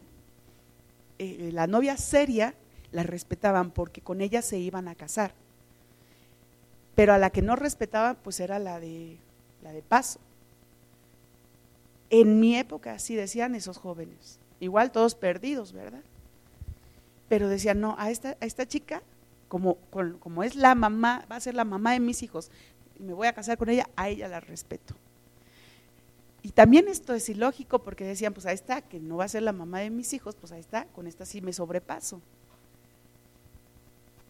[1.20, 2.56] eh, la novia seria,
[2.94, 5.34] la respetaban porque con ella se iban a casar
[6.96, 9.18] pero a la que no respetaba pues era la de,
[9.64, 10.20] la de paso.
[12.10, 16.02] En mi época así decían esos jóvenes, igual todos perdidos, ¿verdad?
[17.30, 19.02] Pero decían, no, a esta, a esta chica,
[19.48, 19.78] como,
[20.20, 22.52] como es la mamá, va a ser la mamá de mis hijos,
[23.00, 24.94] me voy a casar con ella, a ella la respeto.
[26.44, 29.44] Y también esto es ilógico porque decían, pues ahí está, que no va a ser
[29.44, 32.22] la mamá de mis hijos, pues ahí está, con esta sí me sobrepaso.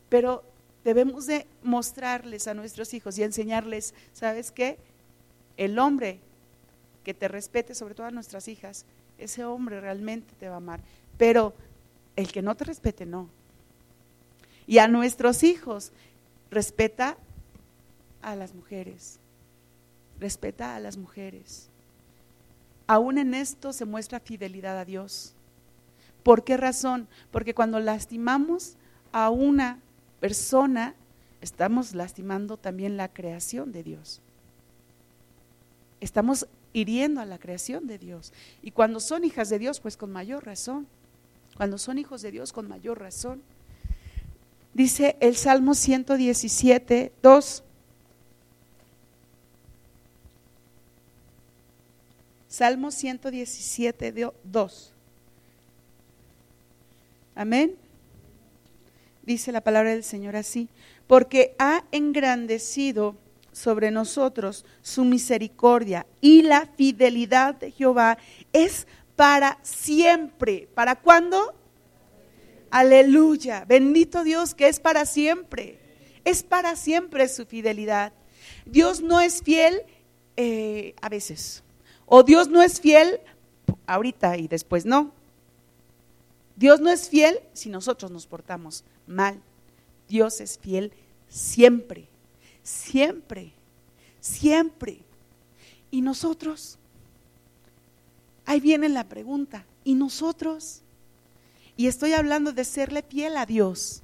[0.10, 0.44] Pero
[0.84, 4.78] debemos de mostrarles a nuestros hijos y enseñarles, ¿sabes qué?
[5.56, 6.20] El hombre
[7.06, 8.86] que te respete, sobre todo a nuestras hijas,
[9.18, 10.82] ese hombre realmente te va a amar.
[11.18, 11.54] Pero
[12.16, 13.30] el que no te respete, no.
[14.68, 15.92] Y a nuestros hijos,
[16.50, 17.18] respeta
[18.22, 19.20] a las mujeres.
[20.20, 21.71] Respeta a las mujeres.
[22.92, 25.34] Aún en esto se muestra fidelidad a Dios.
[26.24, 27.08] ¿Por qué razón?
[27.32, 28.76] Porque cuando lastimamos
[29.14, 29.80] a una
[30.20, 30.94] persona,
[31.40, 34.20] estamos lastimando también la creación de Dios.
[36.02, 38.34] Estamos hiriendo a la creación de Dios.
[38.62, 40.86] Y cuando son hijas de Dios, pues con mayor razón.
[41.56, 43.42] Cuando son hijos de Dios, con mayor razón.
[44.74, 47.64] Dice el Salmo 117, 2.
[52.52, 54.94] Salmo 117, 2.
[57.34, 57.76] Amén
[59.24, 60.70] dice la palabra del Señor así,
[61.08, 63.16] porque ha engrandecido
[63.52, 68.18] sobre nosotros su misericordia y la fidelidad de Jehová
[68.54, 70.70] es para siempre.
[70.74, 71.54] ¿Para cuándo?
[72.70, 73.66] Aleluya.
[73.68, 75.80] Bendito Dios que es para siempre.
[76.24, 78.14] Es para siempre su fidelidad.
[78.66, 79.82] Dios no es fiel
[80.38, 81.64] eh, a veces.
[82.14, 83.22] O Dios no es fiel
[83.88, 85.14] ahorita y después no.
[86.58, 89.40] Dios no es fiel si nosotros nos portamos mal.
[90.10, 90.92] Dios es fiel
[91.30, 92.10] siempre,
[92.64, 93.54] siempre,
[94.20, 95.00] siempre.
[95.90, 96.78] ¿Y nosotros?
[98.46, 99.64] Ahí viene la pregunta.
[99.86, 100.82] ¿Y nosotros?
[101.78, 104.02] Y estoy hablando de serle fiel a Dios.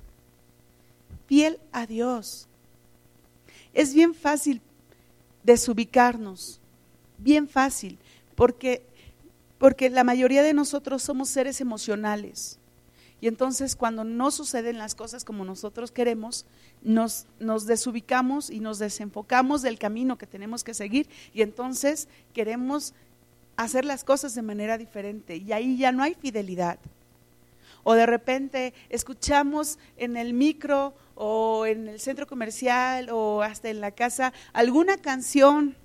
[1.26, 2.48] Fiel a Dios.
[3.74, 4.62] Es bien fácil
[5.44, 6.62] desubicarnos,
[7.18, 8.00] bien fácil,
[8.36, 8.86] porque,
[9.58, 12.60] porque la mayoría de nosotros somos seres emocionales.
[13.20, 16.46] Y entonces cuando no suceden las cosas como nosotros queremos,
[16.84, 22.94] nos, nos, desubicamos y nos desenfocamos del camino que tenemos que seguir y entonces queremos
[23.56, 26.80] hacer las cosas de manera diferente y ahí ya no hay fidelidad.
[27.84, 33.82] O de repente escuchamos en el micro o en el centro comercial o hasta en
[33.82, 35.76] la casa alguna canción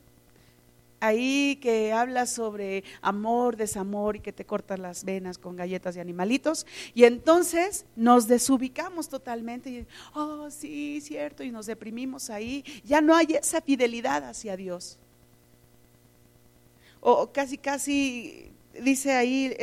[1.02, 6.00] ahí que habla sobre amor, desamor y que te cortan las venas con galletas de
[6.00, 6.64] animalitos.
[6.94, 12.64] Y entonces nos desubicamos totalmente y, oh, sí, cierto, y nos deprimimos ahí.
[12.84, 14.98] Ya no hay esa fidelidad hacia Dios.
[17.00, 19.54] O casi, casi dice ahí,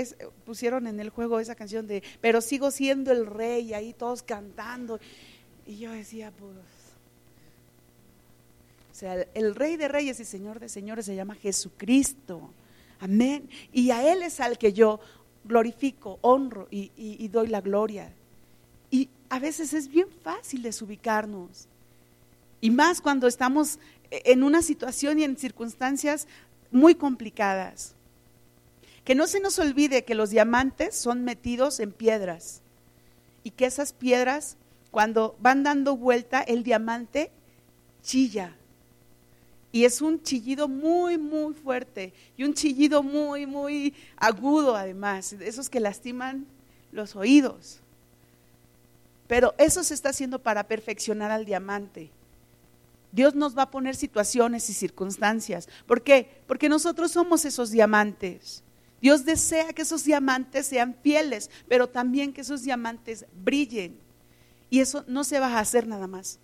[0.46, 5.00] pusieron en el juego esa canción de, pero sigo siendo el rey, ahí todos cantando.
[5.66, 6.52] Y yo decía, pues,
[9.00, 12.52] sea, el rey de reyes y señor de señores se llama Jesucristo.
[13.00, 13.50] Amén.
[13.72, 15.00] Y a Él es al que yo
[15.44, 18.12] glorifico, honro y, y doy la gloria.
[18.92, 21.68] Y a veces es bien fácil desubicarnos.
[22.62, 23.80] Y más cuando estamos
[24.12, 26.28] en una situación y en circunstancias
[26.72, 27.96] muy complicadas.
[29.04, 32.62] Que no se nos olvide que los diamantes son metidos en piedras
[33.44, 34.58] y que esas piedras
[34.92, 37.32] cuando van dando vuelta, el diamante
[38.04, 38.56] chilla.
[39.72, 45.70] Y es un chillido muy, muy fuerte y un chillido muy, muy agudo además, esos
[45.70, 46.48] que lastiman
[46.92, 47.80] los oídos.
[49.28, 52.10] Pero eso se está haciendo para perfeccionar al diamante.
[53.12, 55.70] Dios nos va a poner situaciones y circunstancias.
[55.86, 56.42] ¿Por qué?
[56.48, 58.64] Porque nosotros somos esos diamantes.
[59.02, 64.00] Dios desea que esos diamantes sean fieles, pero también que esos diamantes brillen.
[64.70, 66.40] Y eso no se va a hacer nada más.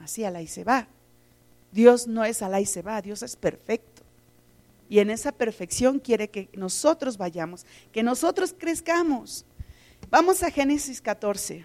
[0.00, 0.88] Así a la y se va.
[1.72, 4.02] Dios no es a la y se va, Dios es perfecto.
[4.88, 9.44] Y en esa perfección quiere que nosotros vayamos, que nosotros crezcamos.
[10.10, 11.64] Vamos a Génesis 14.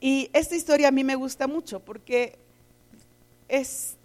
[0.00, 2.38] Y esta historia a mí me gusta mucho porque
[3.48, 3.96] es,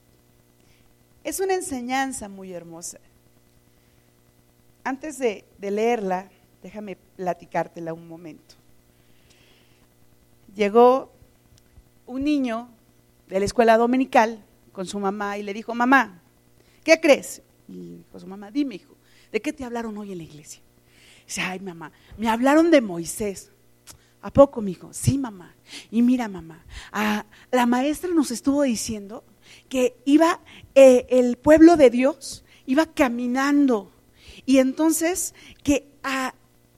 [1.23, 2.99] es una enseñanza muy hermosa.
[4.83, 6.29] Antes de, de leerla,
[6.63, 8.59] déjame platicártela un momento
[10.55, 11.11] llegó
[12.05, 12.69] un niño
[13.29, 16.21] de la escuela dominical con su mamá y le dijo, mamá,
[16.83, 17.41] ¿qué crees?
[17.67, 18.95] Y dijo su mamá, dime hijo,
[19.31, 20.61] ¿de qué te hablaron hoy en la iglesia?
[21.25, 23.51] dice, ay mamá, me hablaron de Moisés.
[24.21, 24.91] ¿A poco, mijo?
[24.91, 25.55] Sí, mamá.
[25.91, 26.65] Y mira, mamá,
[27.51, 29.23] la maestra nos estuvo diciendo
[29.69, 30.41] que iba
[30.75, 33.91] eh, el pueblo de Dios, iba caminando.
[34.45, 35.87] Y entonces que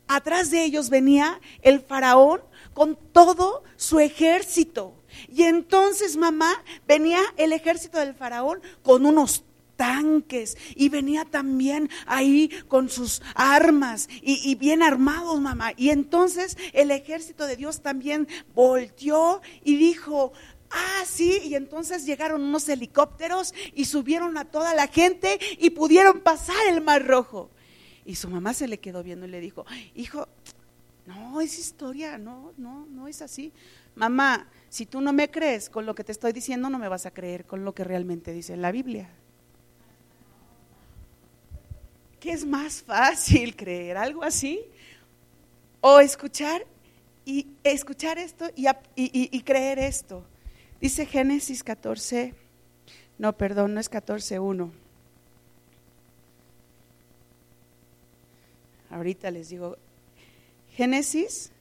[0.07, 2.41] atrás de ellos venía el faraón
[2.73, 4.93] con todo su ejército.
[5.27, 9.43] Y entonces, mamá, venía el ejército del faraón con unos
[9.75, 15.71] tanques y venía también ahí con sus armas y, bien armados, mamá.
[15.75, 20.33] Y entonces el ejército de Dios también volteó y dijo,
[20.69, 26.21] Ah, sí, y entonces llegaron unos helicópteros y subieron a toda la gente y pudieron
[26.21, 27.49] pasar el Mar Rojo.
[28.05, 30.27] Y su mamá se le quedó viendo y le dijo, hijo,
[31.05, 33.51] no, es historia, no, no, no es así.
[33.95, 37.05] Mamá, si tú no me crees con lo que te estoy diciendo, no me vas
[37.05, 39.09] a creer con lo que realmente dice la Biblia.
[42.21, 43.97] ¿Qué es más fácil creer?
[43.97, 44.61] ¿Algo así?
[45.81, 46.65] O escuchar
[47.25, 50.23] y escuchar esto y, y creer esto.
[50.79, 52.33] Dice Génesis 14,
[53.17, 54.71] no, perdón, no es 14.1.
[58.89, 59.77] Ahorita les digo
[60.69, 61.51] Génesis.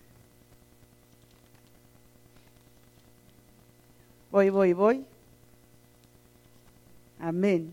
[4.30, 5.04] Voy, voy, voy.
[7.18, 7.70] Amén.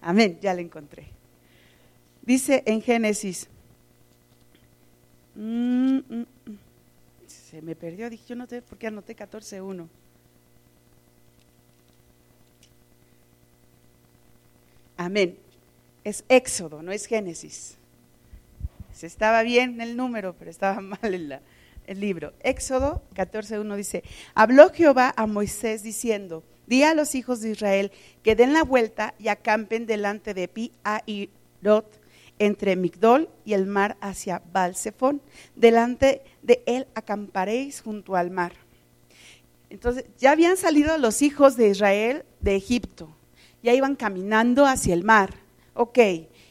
[0.00, 1.06] Amén, ya la encontré.
[2.22, 3.48] Dice en Génesis.
[5.34, 6.58] Mm, mm, mm.
[7.26, 9.88] se me perdió, dije, yo no sé por qué anoté 14.1.
[14.96, 15.44] Amén
[16.04, 17.76] es Éxodo, no es Génesis.
[18.92, 21.40] Se estaba bien el número, pero estaba mal en la,
[21.86, 22.32] el libro.
[22.40, 27.92] Éxodo 14.1 dice, habló Jehová a Moisés diciendo, di a los hijos de Israel
[28.22, 32.00] que den la vuelta y acampen delante de Pi Airot,
[32.38, 35.22] entre Migdol y el mar hacia Balsefón.
[35.54, 38.52] Delante de él acamparéis junto al mar.
[39.70, 43.16] Entonces, ya habían salido los hijos de Israel de Egipto,
[43.62, 45.34] ya iban caminando hacia el mar.
[45.74, 45.98] Ok,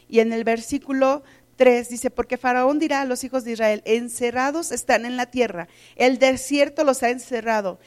[0.10, 1.24] y en el versículo
[1.64, 5.70] 3 dice, porque Faraón dirá a los hijos de Israel, encerrados están en la tierra,
[5.96, 7.80] el desierto los ha encerrado,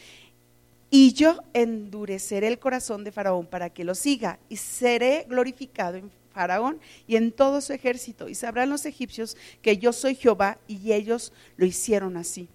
[0.88, 6.10] y yo endureceré el corazón de Faraón para que lo siga, y seré glorificado en
[6.32, 10.94] Faraón y en todo su ejército, y sabrán los egipcios que yo soy Jehová, y
[10.94, 12.48] ellos lo hicieron así.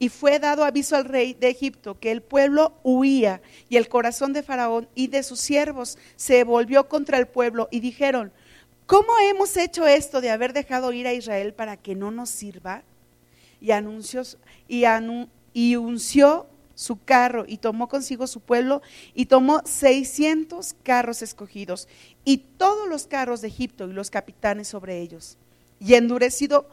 [0.00, 4.32] Y fue dado aviso al rey de Egipto que el pueblo huía, y el corazón
[4.32, 8.32] de Faraón y de sus siervos se volvió contra el pueblo, y dijeron,
[8.86, 12.84] ¿Cómo hemos hecho esto de haber dejado ir a Israel para que no nos sirva?
[13.60, 16.46] Y unció
[16.76, 21.88] su carro y tomó consigo su pueblo y tomó 600 carros escogidos
[22.24, 25.36] y todos los carros de Egipto y los capitanes sobre ellos.
[25.80, 26.68] Y endurecido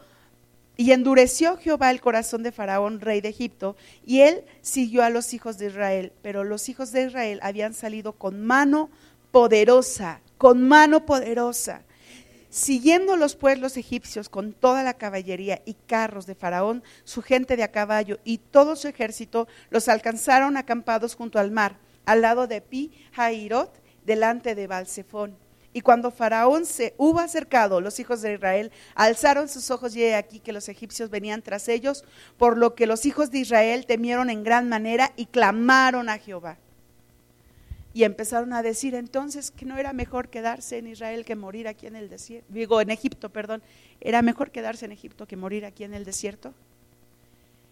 [0.76, 5.32] y endureció Jehová el corazón de Faraón, rey de Egipto, y él siguió a los
[5.32, 8.90] hijos de Israel, pero los hijos de Israel habían salido con mano
[9.30, 11.82] poderosa, con mano poderosa
[12.54, 17.64] Siguiendo los pueblos egipcios con toda la caballería y carros de Faraón, su gente de
[17.64, 22.60] a caballo y todo su ejército, los alcanzaron acampados junto al mar, al lado de
[22.60, 25.36] Pi Jairot, delante de Balsefón.
[25.72, 30.14] Y cuando Faraón se hubo acercado, los hijos de Israel alzaron sus ojos y he
[30.14, 32.04] aquí que los egipcios venían tras ellos,
[32.38, 36.58] por lo que los hijos de Israel temieron en gran manera y clamaron a Jehová.
[37.94, 41.86] Y empezaron a decir entonces que no era mejor quedarse en Israel que morir aquí
[41.86, 42.52] en el desierto.
[42.52, 43.62] Digo, en Egipto, perdón.
[44.00, 46.52] Era mejor quedarse en Egipto que morir aquí en el desierto.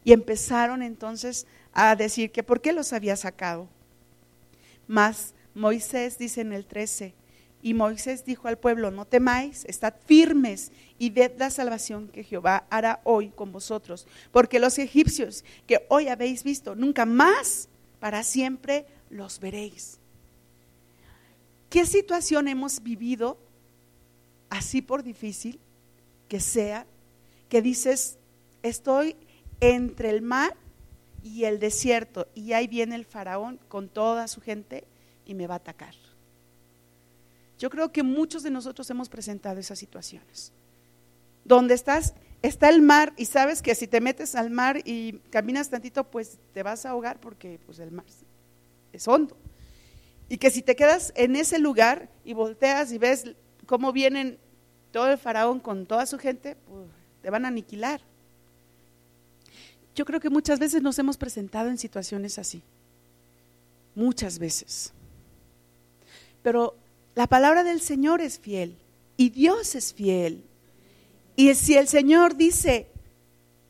[0.04, 3.68] Y empezaron entonces a decir que por qué los había sacado.
[4.86, 7.14] Mas Moisés dice en el 13,
[7.62, 12.66] y Moisés dijo al pueblo, no temáis, estad firmes y ved la salvación que Jehová
[12.70, 17.68] hará hoy con vosotros, porque los egipcios que hoy habéis visto, nunca más
[18.00, 20.01] para siempre los veréis.
[21.72, 23.38] ¿Qué situación hemos vivido,
[24.50, 25.58] así por difícil
[26.28, 26.86] que sea,
[27.48, 28.18] que dices,
[28.62, 29.16] estoy
[29.58, 30.54] entre el mar
[31.22, 34.84] y el desierto y ahí viene el faraón con toda su gente
[35.24, 35.94] y me va a atacar?
[37.58, 40.52] Yo creo que muchos de nosotros hemos presentado esas situaciones.
[41.42, 45.70] Donde estás, está el mar y sabes que si te metes al mar y caminas
[45.70, 48.04] tantito, pues te vas a ahogar porque pues el mar
[48.92, 49.38] es hondo.
[50.28, 53.24] Y que si te quedas en ese lugar y volteas y ves
[53.66, 54.38] cómo vienen
[54.90, 56.88] todo el faraón con toda su gente, pues,
[57.22, 58.00] te van a aniquilar.
[59.94, 62.62] Yo creo que muchas veces nos hemos presentado en situaciones así.
[63.94, 64.92] Muchas veces.
[66.42, 66.76] Pero
[67.14, 68.76] la palabra del Señor es fiel
[69.16, 70.44] y Dios es fiel.
[71.36, 72.88] Y si el Señor dice,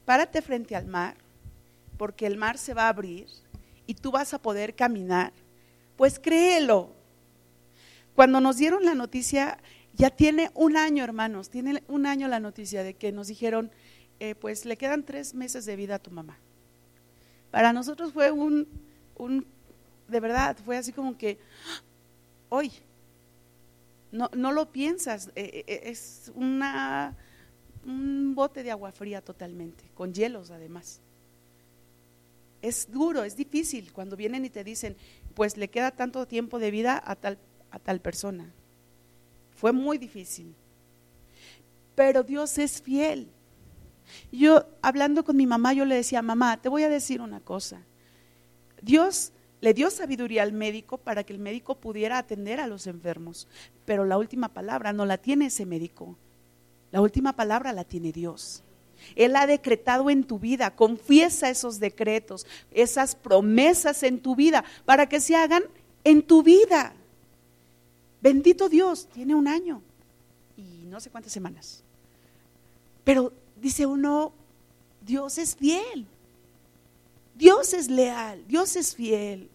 [0.04, 1.16] párate frente al mar,
[1.96, 3.26] porque el mar se va a abrir
[3.86, 5.32] y tú vas a poder caminar,
[6.02, 6.90] pues créelo.
[8.16, 9.58] Cuando nos dieron la noticia,
[9.94, 13.70] ya tiene un año, hermanos, tiene un año la noticia de que nos dijeron,
[14.18, 16.40] eh, pues le quedan tres meses de vida a tu mamá.
[17.52, 18.66] Para nosotros fue un,
[19.14, 19.46] un
[20.08, 21.38] de verdad, fue así como que,
[22.48, 22.72] hoy,
[24.10, 27.16] no, no lo piensas, eh, eh, es una,
[27.86, 31.00] un bote de agua fría totalmente, con hielos además.
[32.60, 34.96] Es duro, es difícil cuando vienen y te dicen,
[35.34, 37.38] pues le queda tanto tiempo de vida a tal,
[37.70, 38.52] a tal persona.
[39.54, 40.54] Fue muy difícil.
[41.94, 43.28] Pero Dios es fiel.
[44.30, 47.82] Yo hablando con mi mamá, yo le decía, mamá, te voy a decir una cosa.
[48.80, 53.46] Dios le dio sabiduría al médico para que el médico pudiera atender a los enfermos,
[53.84, 56.16] pero la última palabra no la tiene ese médico.
[56.90, 58.64] La última palabra la tiene Dios.
[59.16, 60.74] Él ha decretado en tu vida.
[60.74, 65.64] Confiesa esos decretos, esas promesas en tu vida para que se hagan
[66.04, 66.94] en tu vida.
[68.20, 69.82] Bendito Dios, tiene un año
[70.56, 71.82] y no sé cuántas semanas.
[73.04, 74.32] Pero dice uno,
[75.04, 76.06] Dios es fiel.
[77.34, 79.50] Dios es leal, Dios es fiel.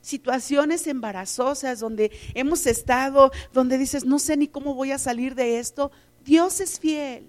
[0.00, 5.58] Situaciones embarazosas donde hemos estado, donde dices, no sé ni cómo voy a salir de
[5.58, 5.92] esto.
[6.24, 7.28] Dios es fiel.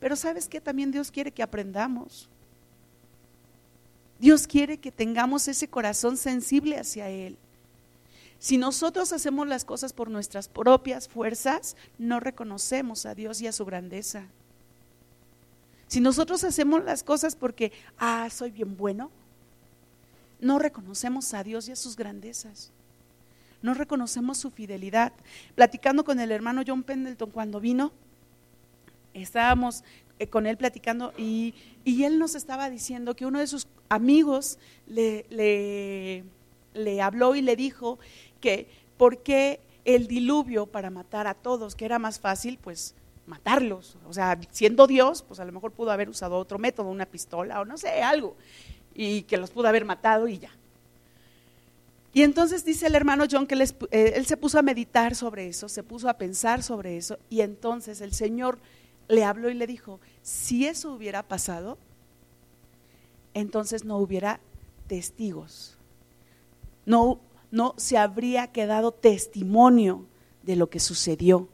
[0.00, 2.28] Pero sabes que también Dios quiere que aprendamos.
[4.18, 7.36] Dios quiere que tengamos ese corazón sensible hacia Él.
[8.38, 13.52] Si nosotros hacemos las cosas por nuestras propias fuerzas, no reconocemos a Dios y a
[13.52, 14.26] su grandeza.
[15.88, 19.10] Si nosotros hacemos las cosas porque, ah, soy bien bueno,
[20.40, 22.72] no reconocemos a Dios y a sus grandezas.
[23.62, 25.12] No reconocemos su fidelidad.
[25.54, 27.92] Platicando con el hermano John Pendleton cuando vino,
[29.22, 29.84] estábamos
[30.18, 31.54] eh, con él platicando y,
[31.84, 36.24] él nos estaba diciendo que uno de sus amigos le, le,
[36.74, 37.98] le habló y le dijo
[38.40, 42.94] que por qué el diluvio para matar a todos, que era más fácil, pues
[43.26, 43.96] matarlos.
[44.08, 47.60] O sea, siendo Dios, pues a lo mejor pudo haber usado otro método, una pistola
[47.60, 48.36] o no sé, algo,
[48.94, 50.50] y que los pudo haber matado y ya.
[52.12, 53.54] Y entonces dice el hermano John que
[53.90, 57.42] eh, él se puso a meditar sobre eso, se puso a pensar sobre eso, y
[57.42, 58.58] entonces el Señor
[59.08, 61.78] le habló y le dijo, si eso hubiera pasado,
[63.34, 64.40] entonces no hubiera
[64.86, 65.76] testigos,
[66.84, 70.06] no, no se habría quedado testimonio
[70.42, 71.48] de lo que sucedió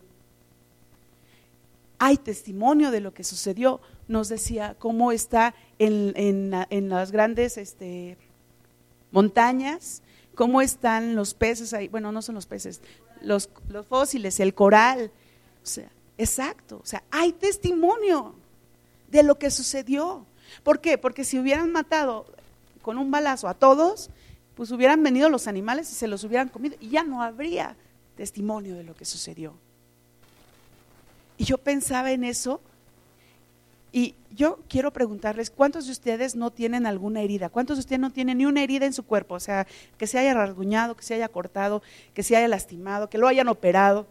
[2.04, 3.80] hay testimonio de lo que sucedió.
[4.08, 6.50] Nos decía cómo está en,
[6.88, 8.18] las grandes este,
[9.12, 10.02] montañas,
[10.34, 12.80] cómo están los peces ahí, bueno, no son los peces,
[13.20, 15.12] los, los fósiles, el coral.
[15.62, 18.34] O sea, exacto, o sea, hay testimonio
[19.08, 20.26] de lo que sucedió.
[20.62, 20.98] ¿Por qué?
[20.98, 22.26] Porque si hubieran matado
[22.82, 24.10] con un balazo a todos,
[24.54, 27.76] pues hubieran venido los animales y se los hubieran comido y ya no habría
[28.16, 29.54] testimonio de lo que sucedió.
[31.38, 32.60] Y yo pensaba en eso
[33.92, 37.50] y yo quiero preguntarles, ¿cuántos de ustedes no tienen alguna herida?
[37.50, 39.34] ¿Cuántos de ustedes no tienen ni una herida en su cuerpo?
[39.34, 39.66] O sea,
[39.98, 41.82] que se haya rasguñado, que se haya cortado,
[42.14, 44.06] que se haya lastimado, que lo hayan operado,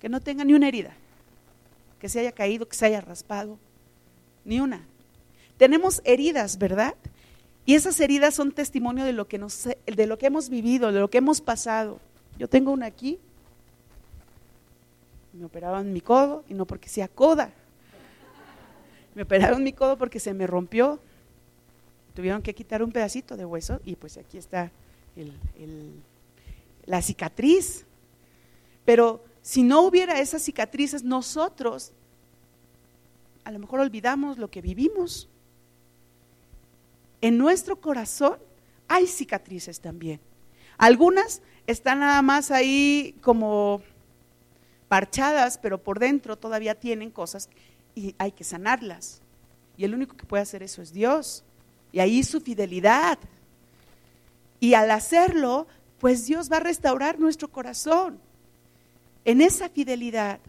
[0.00, 0.96] que no tengan ni una herida,
[2.04, 3.58] que se haya caído, que se haya raspado,
[4.44, 4.84] ni una.
[5.56, 6.94] Tenemos heridas, ¿verdad?
[7.64, 9.38] Y esas heridas son testimonio de lo que,
[9.86, 11.98] de lo que hemos vivido, de lo que hemos pasado.
[12.38, 13.18] Yo tengo una aquí,
[15.32, 17.54] me operaron mi codo y no porque sea coda.
[19.14, 21.00] Me operaron mi codo porque se me rompió.
[22.14, 24.70] Tuvieron que quitar un pedacito de hueso y pues aquí está
[26.84, 27.86] la cicatriz.
[28.84, 31.92] Pero si no hubiera esas cicatrices, nosotros
[33.44, 35.28] a lo mejor olvidamos lo que vivimos.
[37.20, 38.38] En nuestro corazón
[38.88, 40.18] hay cicatrices también.
[40.78, 43.82] Algunas están nada más ahí como
[44.88, 47.50] parchadas, pero por dentro todavía tienen cosas
[47.94, 49.20] y hay que sanarlas.
[49.76, 51.44] Y el único que puede hacer eso es Dios.
[51.92, 53.18] Y ahí su fidelidad.
[54.58, 55.66] Y al hacerlo,
[55.98, 58.23] pues Dios va a restaurar nuestro corazón
[59.24, 60.40] en esa fidelidad.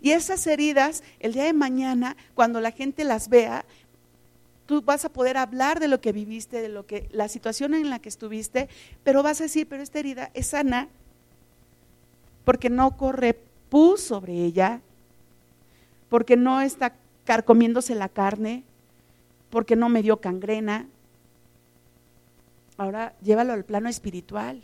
[0.00, 3.64] Y esas heridas, el día de mañana, cuando la gente las vea,
[4.66, 7.90] tú vas a poder hablar de lo que viviste, de lo que la situación en
[7.90, 8.68] la que estuviste,
[9.02, 10.88] pero vas a decir, pero esta herida es sana
[12.44, 13.38] porque no corre
[13.68, 14.80] pus sobre ella,
[16.08, 16.94] porque no está
[17.24, 18.64] carcomiéndose la carne,
[19.50, 20.86] porque no me dio cangrena.
[22.76, 24.62] Ahora llévalo al plano espiritual.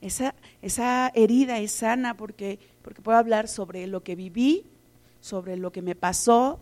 [0.00, 4.64] Esa, esa herida es sana porque, porque puedo hablar sobre lo que viví,
[5.20, 6.60] sobre lo que me pasó,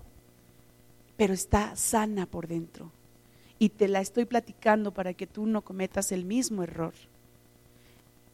[1.16, 2.91] pero está sana por dentro.
[3.59, 6.95] Y te la estoy platicando para que tú no cometas el mismo error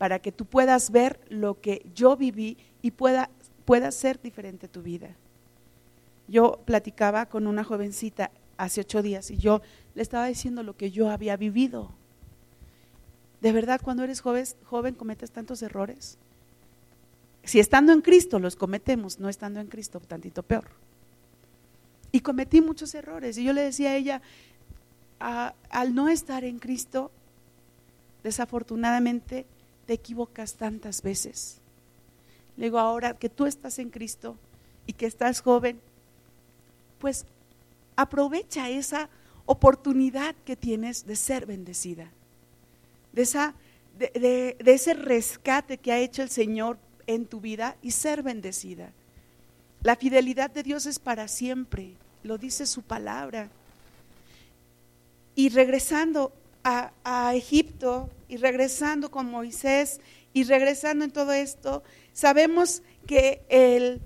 [0.01, 3.29] para que tú puedas ver lo que yo viví y pueda,
[3.67, 5.11] pueda ser diferente tu vida.
[6.27, 9.61] Yo platicaba con una jovencita hace ocho días y yo
[9.95, 11.91] le estaba diciendo lo que yo había vivido.
[13.41, 16.19] De verdad, cuando eres joven, joven cometes tantos errores.
[17.45, 20.69] Si estando en Cristo los cometemos, no estando en Cristo, tantito peor.
[22.13, 23.39] Y cometí muchos errores.
[23.39, 24.23] Y yo le decía a ella,
[25.19, 27.11] al no estar en Cristo,
[28.23, 29.47] desafortunadamente
[29.87, 31.59] te equivocas tantas veces.
[32.57, 34.37] Le digo, ahora que tú estás en Cristo
[34.87, 35.81] y que estás joven,
[36.99, 37.25] pues
[37.97, 39.09] aprovecha esa
[39.47, 42.11] oportunidad que tienes de ser bendecida,
[43.13, 43.55] de, esa,
[43.99, 48.93] de, de ese rescate que ha hecho el Señor en tu vida y ser bendecida.
[49.83, 53.49] La fidelidad de Dios es para siempre, lo dice su palabra.
[55.35, 56.33] Y regresando
[56.65, 60.01] a, Egipto y regresando con Moisés
[60.33, 61.83] y regresando en todo esto,
[62.13, 64.01] sabemos que el,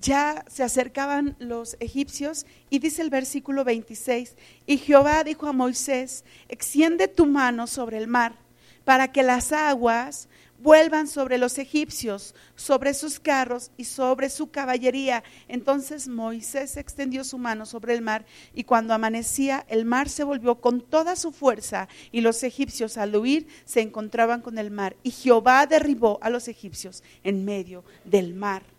[0.00, 4.36] ya se acercaban los egipcios y dice el versículo 26,
[4.66, 8.36] y Jehová dijo a Moisés, extiende tu mano sobre el mar
[8.84, 10.28] para que las aguas
[10.58, 15.22] vuelvan sobre los egipcios, sobre sus carros y sobre su caballería.
[15.48, 18.24] Entonces Moisés extendió su mano sobre el mar
[18.54, 23.14] y cuando amanecía el mar se volvió con toda su fuerza y los egipcios al
[23.16, 28.34] huir se encontraban con el mar y Jehová derribó a los egipcios en medio del
[28.34, 28.75] mar.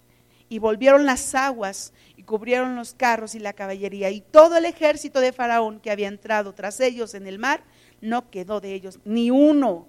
[0.50, 5.20] Y volvieron las aguas y cubrieron los carros y la caballería y todo el ejército
[5.20, 7.64] de Faraón que había entrado tras ellos en el mar,
[8.02, 9.88] no quedó de ellos ni uno.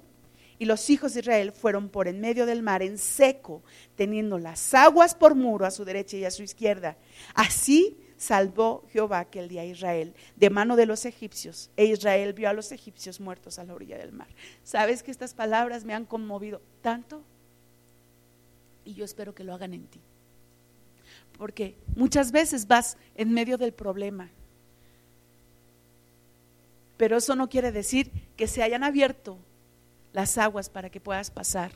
[0.61, 3.63] Y los hijos de Israel fueron por en medio del mar en seco,
[3.95, 6.97] teniendo las aguas por muro a su derecha y a su izquierda.
[7.35, 12.49] Así salvó Jehová aquel día a Israel de mano de los egipcios, e Israel vio
[12.49, 14.27] a los egipcios muertos a la orilla del mar.
[14.65, 17.23] ¿Sabes que estas palabras me han conmovido tanto?
[18.85, 20.01] Y yo espero que lo hagan en ti.
[21.39, 24.30] Porque muchas veces vas en medio del problema.
[26.99, 29.39] Pero eso no quiere decir que se hayan abierto
[30.12, 31.72] las aguas para que puedas pasar.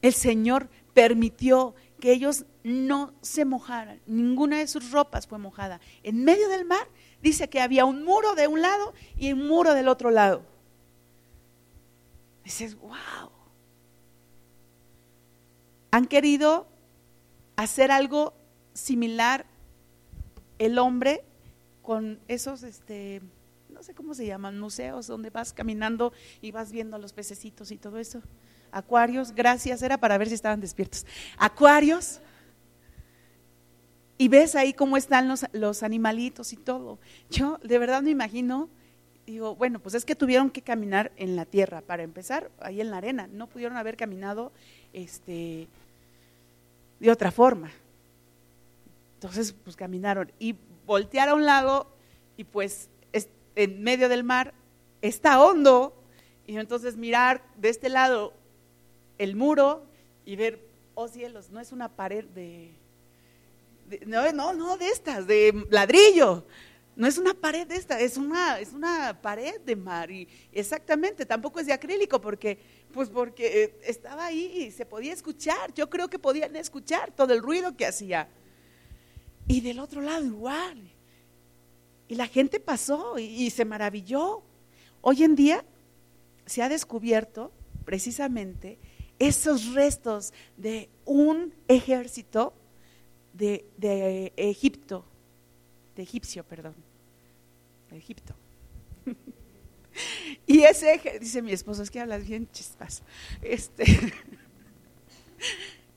[0.00, 5.80] El Señor permitió que ellos no se mojaran, ninguna de sus ropas fue mojada.
[6.02, 6.86] En medio del mar
[7.22, 10.42] dice que había un muro de un lado y un muro del otro lado.
[12.44, 13.30] Dices, wow.
[15.90, 16.68] Han querido
[17.56, 18.34] hacer algo
[18.74, 19.46] similar
[20.58, 21.24] el hombre
[21.82, 23.22] con esos, este,
[23.68, 27.70] no sé cómo se llaman, museos donde vas caminando y vas viendo a los pececitos
[27.70, 28.22] y todo eso.
[28.72, 31.06] Acuarios, gracias, era para ver si estaban despiertos.
[31.38, 32.20] Acuarios.
[34.18, 36.98] Y ves ahí cómo están los, los animalitos y todo.
[37.30, 38.70] Yo de verdad me imagino,
[39.26, 42.90] digo, bueno, pues es que tuvieron que caminar en la tierra para empezar, ahí en
[42.90, 43.28] la arena.
[43.30, 44.52] No pudieron haber caminado
[44.94, 45.68] este,
[47.00, 47.70] de otra forma.
[49.14, 51.90] Entonces, pues caminaron y voltear a un lado
[52.36, 52.90] y pues
[53.56, 54.52] en medio del mar
[55.00, 55.94] está hondo
[56.46, 58.34] y entonces mirar de este lado
[59.18, 59.86] el muro
[60.24, 60.60] y ver,
[60.94, 62.74] oh cielos, no es una pared de,
[64.06, 66.44] no, no, no, de estas, de ladrillo.
[66.94, 70.10] No es una pared de esta, es una, es una pared de mar.
[70.10, 72.58] Y exactamente, tampoco es de acrílico, porque,
[72.92, 75.72] pues porque eh, estaba ahí y se podía escuchar.
[75.74, 78.28] Yo creo que podían escuchar todo el ruido que hacía.
[79.48, 80.90] Y del otro lado igual.
[82.08, 84.42] Y la gente pasó y se maravilló.
[85.00, 85.64] Hoy en día
[86.46, 87.52] se ha descubierto
[87.84, 88.78] precisamente
[89.18, 92.54] esos restos de un ejército
[93.32, 95.04] de, Egipto,
[95.94, 96.74] de egipcio, perdón,
[97.90, 98.34] de Egipto.
[100.46, 103.02] y ese, dice mi esposo, es que hablas bien chispas.
[103.42, 103.84] Este,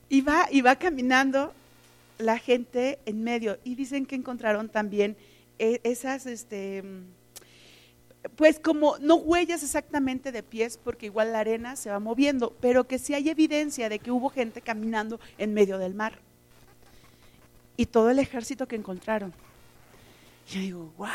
[0.08, 1.52] y, va, y va caminando
[2.18, 5.16] la gente en medio y dicen que encontraron también
[5.58, 6.84] eh, esas, este,
[8.36, 12.86] pues como no huellas exactamente de pies, porque igual la arena se va moviendo, pero
[12.86, 16.18] que sí hay evidencia de que hubo gente caminando en medio del mar.
[17.76, 19.32] Y todo el ejército que encontraron.
[20.48, 21.08] Yo digo, wow.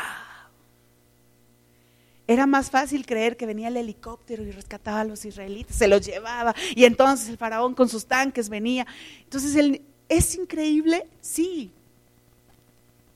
[2.28, 6.04] Era más fácil creer que venía el helicóptero y rescataba a los israelitas, se los
[6.04, 8.84] llevaba, y entonces el faraón con sus tanques venía.
[9.22, 11.06] Entonces, ¿es increíble?
[11.20, 11.70] Sí.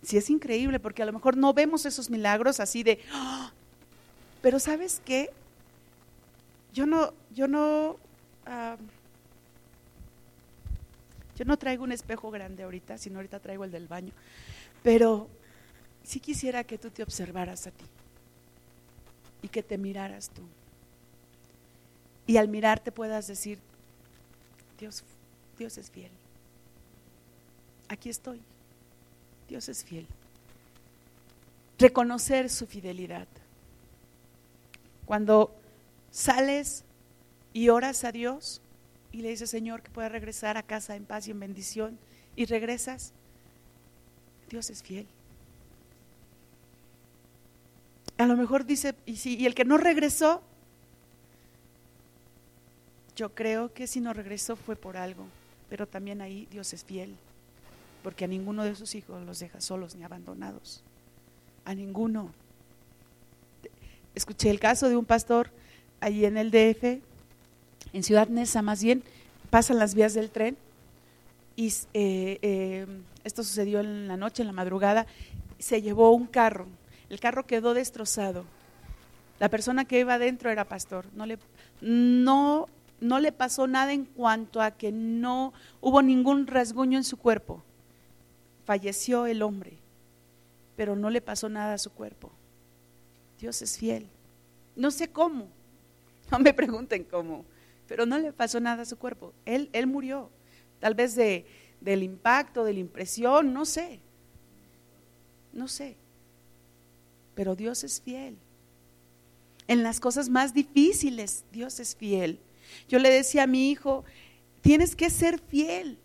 [0.03, 3.53] Sí, es increíble, porque a lo mejor no vemos esos milagros así de, ¡ah!
[4.43, 5.31] Pero ¿sabes qué?
[6.73, 7.97] Yo no, yo no,
[8.47, 8.77] ah,
[11.37, 14.13] yo no traigo un espejo grande ahorita, sino ahorita traigo el del baño.
[14.85, 15.29] Pero
[16.05, 17.85] sí quisiera que tú te observaras a ti
[19.43, 20.43] y que te miraras tú.
[22.26, 23.59] Y al mirarte puedas decir,
[24.78, 25.03] Dios,
[25.59, 26.11] Dios es fiel.
[27.88, 28.41] Aquí estoy.
[29.49, 30.07] Dios es fiel.
[31.78, 33.26] Reconocer su fidelidad.
[35.07, 35.53] Cuando
[36.12, 36.84] sales
[37.53, 38.61] y oras a Dios
[39.11, 41.99] y le dices, Señor, que pueda regresar a casa en paz y en bendición,
[42.36, 43.12] y regresas,
[44.49, 45.07] Dios es fiel.
[48.21, 50.43] A lo mejor dice, y, si, y el que no regresó,
[53.16, 55.25] yo creo que si no regresó fue por algo,
[55.71, 57.16] pero también ahí Dios es fiel,
[58.03, 60.83] porque a ninguno de sus hijos los deja solos ni abandonados,
[61.64, 62.31] a ninguno.
[64.14, 65.51] Escuché el caso de un pastor
[66.01, 67.01] allí en el DF,
[67.95, 69.03] en Ciudad Neza más bien,
[69.49, 70.59] pasan las vías del tren
[71.57, 72.87] y eh, eh,
[73.25, 75.07] esto sucedió en la noche, en la madrugada,
[75.59, 76.66] se llevó un carro,
[77.11, 78.45] el carro quedó destrozado.
[79.39, 81.39] La persona que iba adentro era pastor, no le,
[81.81, 82.69] no,
[83.01, 87.63] no le pasó nada en cuanto a que no hubo ningún rasguño en su cuerpo.
[88.65, 89.79] Falleció el hombre,
[90.77, 92.31] pero no le pasó nada a su cuerpo.
[93.41, 94.07] Dios es fiel.
[94.77, 95.49] No sé cómo,
[96.31, 97.45] no me pregunten cómo,
[97.89, 99.33] pero no le pasó nada a su cuerpo.
[99.47, 100.31] Él, él murió,
[100.79, 101.45] tal vez de,
[101.81, 104.01] del impacto, de la impresión, no sé,
[105.53, 105.97] no sé.
[107.41, 108.36] Pero Dios es fiel.
[109.66, 112.38] En las cosas más difíciles, Dios es fiel.
[112.86, 114.05] Yo le decía a mi hijo,
[114.61, 115.99] tienes que ser fiel.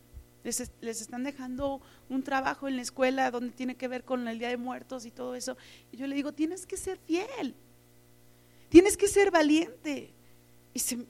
[0.45, 4.47] Les, están dejando un trabajo en la escuela donde tiene que ver con el Día
[4.47, 5.57] de Muertos y todo eso.
[5.91, 7.53] Y yo le digo, tienes que ser fiel,
[8.69, 10.13] tienes que ser valiente.
[10.73, 11.05] Y se,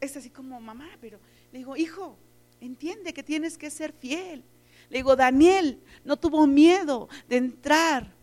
[0.00, 1.20] es así como, mamá, pero
[1.52, 2.16] le digo, hijo,
[2.62, 4.42] entiende que tienes que ser fiel.
[4.88, 8.16] Le digo, Daniel no tuvo miedo de entrar,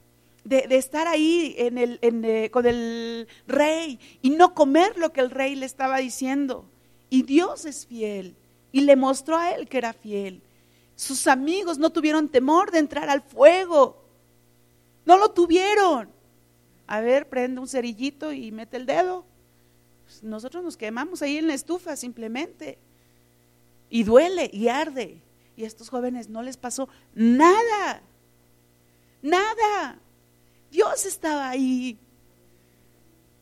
[0.46, 5.66] de, estar ahí eh, con el rey y no comer lo que el rey le
[5.66, 6.66] estaba diciendo.
[7.10, 8.36] Y Dios es fiel
[8.72, 10.41] y le mostró a él que era fiel.
[10.96, 14.04] Sus amigos no tuvieron temor de entrar al fuego.
[15.06, 16.10] No lo tuvieron.
[16.88, 19.26] A ver, prende un cerillito y mete el dedo.
[20.06, 22.78] Pues nosotros nos quemamos ahí en la estufa simplemente.
[23.89, 25.22] Y duele y arde.
[25.58, 28.02] Y a estos jóvenes no les pasó nada.
[29.22, 30.00] Nada.
[30.76, 31.98] Dios estaba ahí.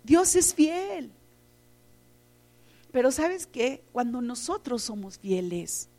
[0.03, 1.11] Dios es fiel.
[2.91, 3.83] Pero sabes qué?
[3.91, 5.89] Cuando nosotros somos fieles,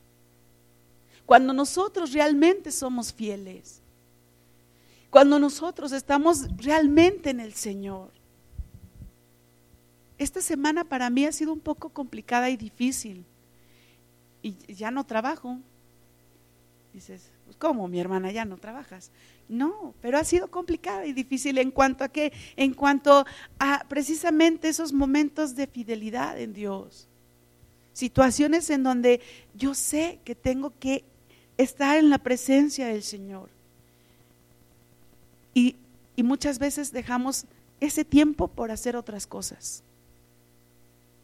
[1.27, 3.81] cuando nosotros realmente somos fieles,
[5.11, 8.13] cuando nosotros estamos realmente en el Señor.
[10.19, 13.25] Esta semana para mí ha sido un poco complicada y difícil.
[14.41, 15.59] Y ya no trabajo.
[16.93, 19.11] Dices, pues ¿cómo mi hermana ya no trabajas?
[19.49, 23.27] No, pero ha sido complicada y difícil en cuanto a qué, en cuanto
[23.59, 27.09] a precisamente esos momentos de fidelidad en Dios.
[27.93, 29.21] Situaciones en donde
[29.55, 31.05] yo sé que tengo que
[31.59, 33.51] estar en la presencia del Señor.
[35.53, 35.77] Y,
[36.17, 37.45] y muchas veces dejamos
[37.81, 39.83] ese tiempo por hacer otras cosas.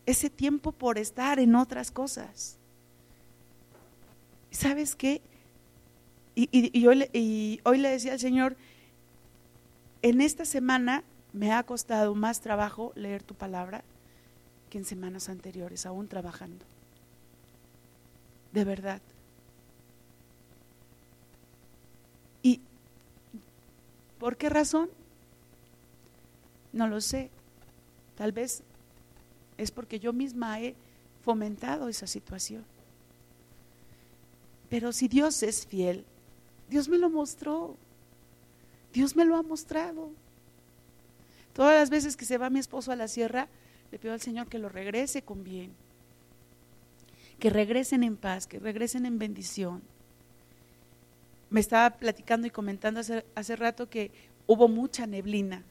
[0.07, 2.57] Ese tiempo por estar en otras cosas.
[4.51, 5.23] ¿Sabes qué?
[6.51, 8.57] Y, hoy, le decía al Señor,
[10.03, 13.82] en esta semana me ha costado más trabajo leer tu palabra
[14.70, 16.64] que en semanas anteriores, aún trabajando.
[18.53, 19.01] De verdad.
[22.43, 22.61] ¿Y
[24.18, 24.88] por qué razón?
[26.72, 27.30] No lo sé.
[28.16, 28.62] Tal vez
[29.59, 30.74] es porque yo misma he
[31.22, 32.64] fomentado esa situación.
[34.70, 36.05] Pero si Dios es fiel,
[36.71, 37.77] Dios me lo mostró.
[38.93, 40.11] Dios me lo ha mostrado.
[41.53, 43.49] Todas las veces que se va mi esposo a la sierra,
[43.91, 45.73] le pido al Señor que lo regrese con bien.
[47.41, 49.83] Que regresen en paz, que regresen en bendición.
[51.51, 54.12] Me estaba platicando y comentando hace, hace rato que
[54.47, 55.64] hubo mucha neblina.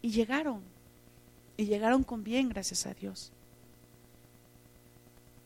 [0.00, 0.62] Y llegaron.
[1.58, 3.32] Y llegaron con bien, gracias a Dios.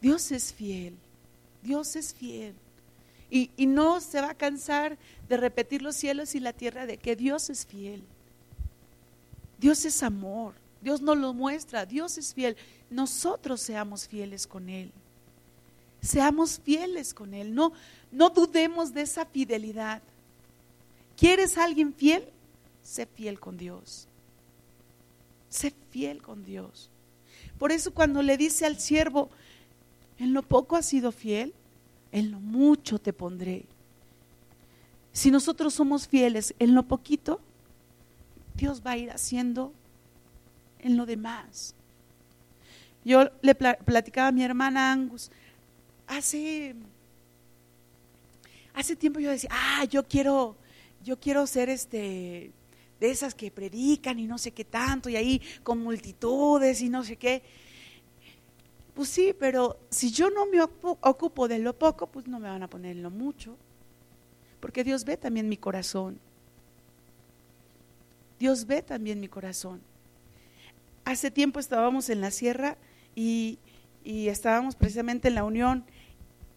[0.00, 0.96] Dios es fiel.
[1.62, 2.54] Dios es fiel.
[3.34, 7.16] Y, no se va a cansar de repetir los cielos y la tierra de que
[7.16, 8.04] Dios es fiel.
[9.58, 10.52] Dios es amor.
[10.82, 11.86] Dios nos lo muestra.
[11.86, 12.58] Dios es fiel.
[12.90, 14.92] Nosotros seamos fieles con Él.
[16.02, 17.54] Seamos fieles con Él.
[17.54, 17.72] No,
[18.10, 20.02] no dudemos de esa fidelidad.
[21.16, 22.28] ¿Quieres a alguien fiel?
[22.82, 24.08] Sé fiel con Dios.
[25.48, 26.90] Sé fiel con Dios.
[27.58, 29.30] Por eso cuando le dice al siervo,
[30.18, 31.54] en lo poco has sido fiel,
[32.12, 33.64] en lo mucho te pondré.
[35.12, 37.40] Si nosotros somos fieles en lo poquito,
[38.54, 39.72] Dios va a ir haciendo
[40.78, 41.74] en lo demás.
[43.04, 45.30] Yo le platicaba a mi hermana Angus,
[46.06, 46.74] hace,
[48.74, 50.56] hace tiempo yo decía, ah, yo quiero,
[51.02, 52.52] yo quiero ser este,
[53.00, 57.02] de esas que predican y no sé qué tanto, y ahí con multitudes y no
[57.02, 57.42] sé qué.
[58.94, 62.62] Pues sí, pero si yo no me ocupo de lo poco, pues no me van
[62.62, 63.56] a poner en lo mucho.
[64.60, 66.20] Porque Dios ve también mi corazón.
[68.38, 69.80] Dios ve también mi corazón.
[71.04, 72.76] Hace tiempo estábamos en la sierra
[73.14, 73.58] y,
[74.04, 75.84] estábamos precisamente en la unión.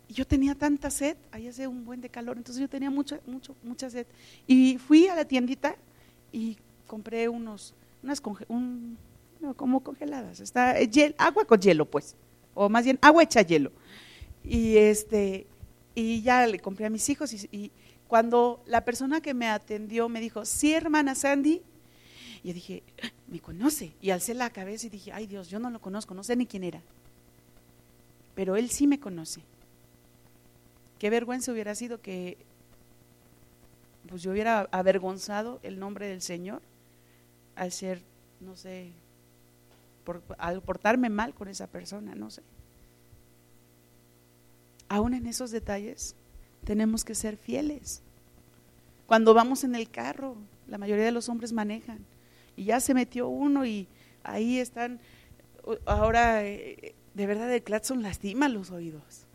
[0.08, 3.20] Y yo tenía tanta sed, ahí hace un buen de calor, entonces yo tenía mucha,
[3.26, 4.06] mucho, mucha sed.
[4.46, 5.76] Y fui a la tiendita
[6.32, 7.74] y compré unos,
[8.04, 8.98] unas un,
[9.56, 10.76] como congeladas, está
[11.18, 12.16] agua con hielo, pues
[12.56, 13.72] o más bien agua hecha hielo.
[14.44, 15.46] Y, este,
[15.94, 17.72] y ya le compré a mis hijos y,
[18.08, 21.64] cuando la persona que me atendió me dijo, sí, hermana Sandy,
[22.44, 22.84] yo dije,
[23.28, 23.94] me conoce.
[24.00, 26.46] Y alcé la cabeza y dije, ay Dios, yo no lo conozco, no sé ni
[26.46, 26.82] quién era.
[28.36, 29.42] Pero él sí me conoce.
[31.00, 32.38] Qué vergüenza hubiera sido que
[34.08, 36.62] pues yo hubiera avergonzado el nombre del Señor
[37.56, 38.02] al ser,
[38.40, 38.92] no sé,
[40.38, 42.42] al portarme mal con esa persona, no sé.
[44.88, 46.16] Aún en esos detalles
[46.64, 48.02] tenemos que ser fieles.
[49.08, 50.36] Cuando vamos en el carro,
[50.68, 52.06] la mayoría de los hombres manejan
[52.56, 53.88] y ya se metió uno y
[54.24, 55.00] ahí están,
[55.86, 59.26] ahora eh, de verdad el claxon lastima los oídos.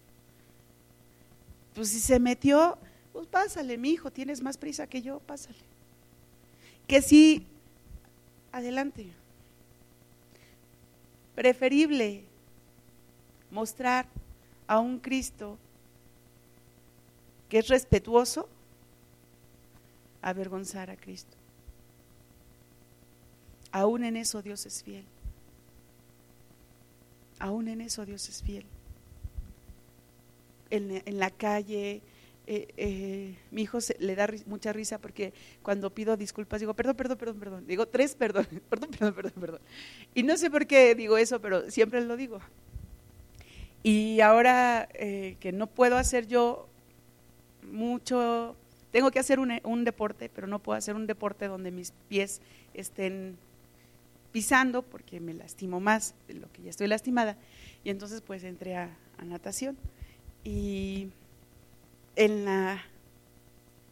[1.74, 2.78] pues si se metió,
[3.12, 5.58] pues pásale, mi hijo, tienes más prisa que yo, pásale.
[6.86, 7.46] Que sí,
[8.52, 9.12] adelante.
[11.34, 12.24] Preferible
[13.50, 14.06] mostrar
[14.66, 15.58] a un Cristo
[17.48, 18.48] que es respetuoso,
[20.22, 21.36] avergonzar a Cristo.
[23.72, 25.04] Aún en eso Dios es fiel.
[27.38, 28.64] Aún en eso Dios es fiel.
[30.70, 32.00] En, la calle,
[32.52, 35.32] eh, eh, mi hijo le da mucha risa porque
[35.62, 37.66] cuando pido disculpas digo, perdón, perdón, perdón, perdón.
[37.68, 39.60] Digo tres perdón, perdón, perdón, perdón, perdón.
[40.16, 42.40] Y no sé por qué digo eso, pero siempre lo digo.
[43.84, 46.66] Y ahora eh, que no puedo hacer yo
[47.62, 48.56] mucho,
[48.90, 52.40] tengo que hacer un, deporte, pero no puedo hacer un deporte donde mis pies
[52.74, 53.38] estén
[54.32, 57.36] pisando porque me lastimo más de lo que ya estoy lastimada.
[57.84, 58.90] Y entonces pues entré a,
[59.24, 59.76] natación.
[60.42, 61.10] Y
[62.16, 62.84] en la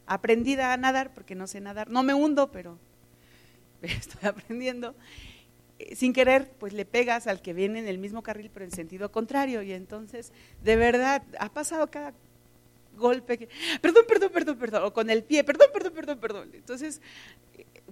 [0.07, 2.79] aprendida a nadar, porque no sé nadar, no me hundo, pero
[3.83, 4.95] estoy aprendiendo
[5.95, 9.13] sin querer, pues le pegas al que viene en el mismo carril, pero en sentido
[9.13, 9.63] contrario.
[9.63, 12.15] Y entonces, de verdad, ha pasado cada
[12.97, 13.49] golpe
[13.81, 16.51] perdón, perdón, perdón, perdón, o con el pie, perdón, perdón, perdón, perdón.
[16.53, 17.01] Entonces,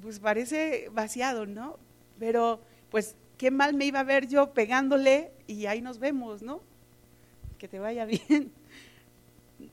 [0.02, 1.78] pues parece vaciado, ¿no?
[2.18, 2.60] Pero,
[2.90, 6.60] pues, qué mal me iba a ver yo pegándole y ahí nos vemos, ¿no?
[7.58, 8.52] Que te vaya bien.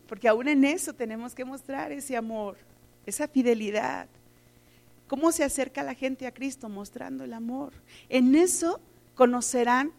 [0.08, 2.58] Porque aún en eso tenemos que mostrar ese amor,
[3.06, 4.08] esa fidelidad.
[5.08, 6.70] ¿Cómo se acerca la gente a Cristo?
[6.70, 7.74] Mostrando el amor.
[8.10, 8.80] En eso
[9.16, 9.92] conocerán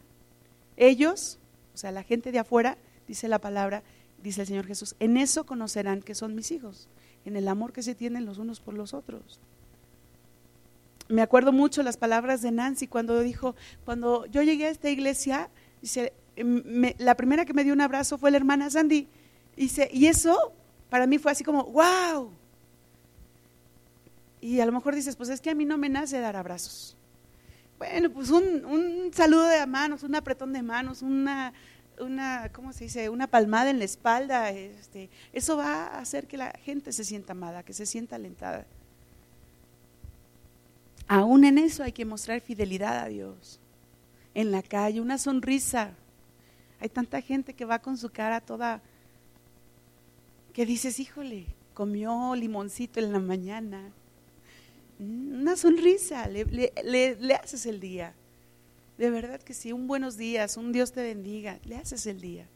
[0.76, 1.38] ellos,
[1.74, 3.82] o sea, la gente de afuera, dice la palabra,
[4.22, 6.88] dice el Señor Jesús, en eso conocerán que son mis hijos,
[7.24, 9.40] en el amor que se tienen los unos por los otros.
[11.08, 13.54] Me acuerdo mucho las palabras de Nancy cuando dijo,
[13.84, 15.50] cuando yo llegué a esta iglesia,
[15.82, 16.14] dice,
[16.98, 19.08] la primera que me dio un abrazo fue la hermana Sandy.
[19.56, 20.52] Dice, y eso
[20.90, 22.30] para mí fue así como, wow,
[24.44, 26.98] y a lo mejor dices, pues es que a mí no me nace dar abrazos.
[27.78, 31.54] Bueno, pues un, saludo de manos, un apretón de manos, una,
[31.98, 33.08] una, ¿cómo se dice?
[33.08, 34.50] Una palmada en la espalda.
[34.50, 38.66] Este, eso va a hacer que la gente se sienta amada, que se sienta alentada.
[41.08, 43.60] Aún en eso hay que mostrar fidelidad a Dios.
[44.34, 45.94] En la calle, una sonrisa.
[46.80, 48.82] Hay tanta gente que va con su cara toda,
[50.54, 53.92] que dices, híjole, comió limoncito en la mañana,
[55.00, 58.14] una sonrisa, le, haces el día.
[58.96, 62.46] De verdad que sí, un buenos días, un Dios te bendiga, le haces el día.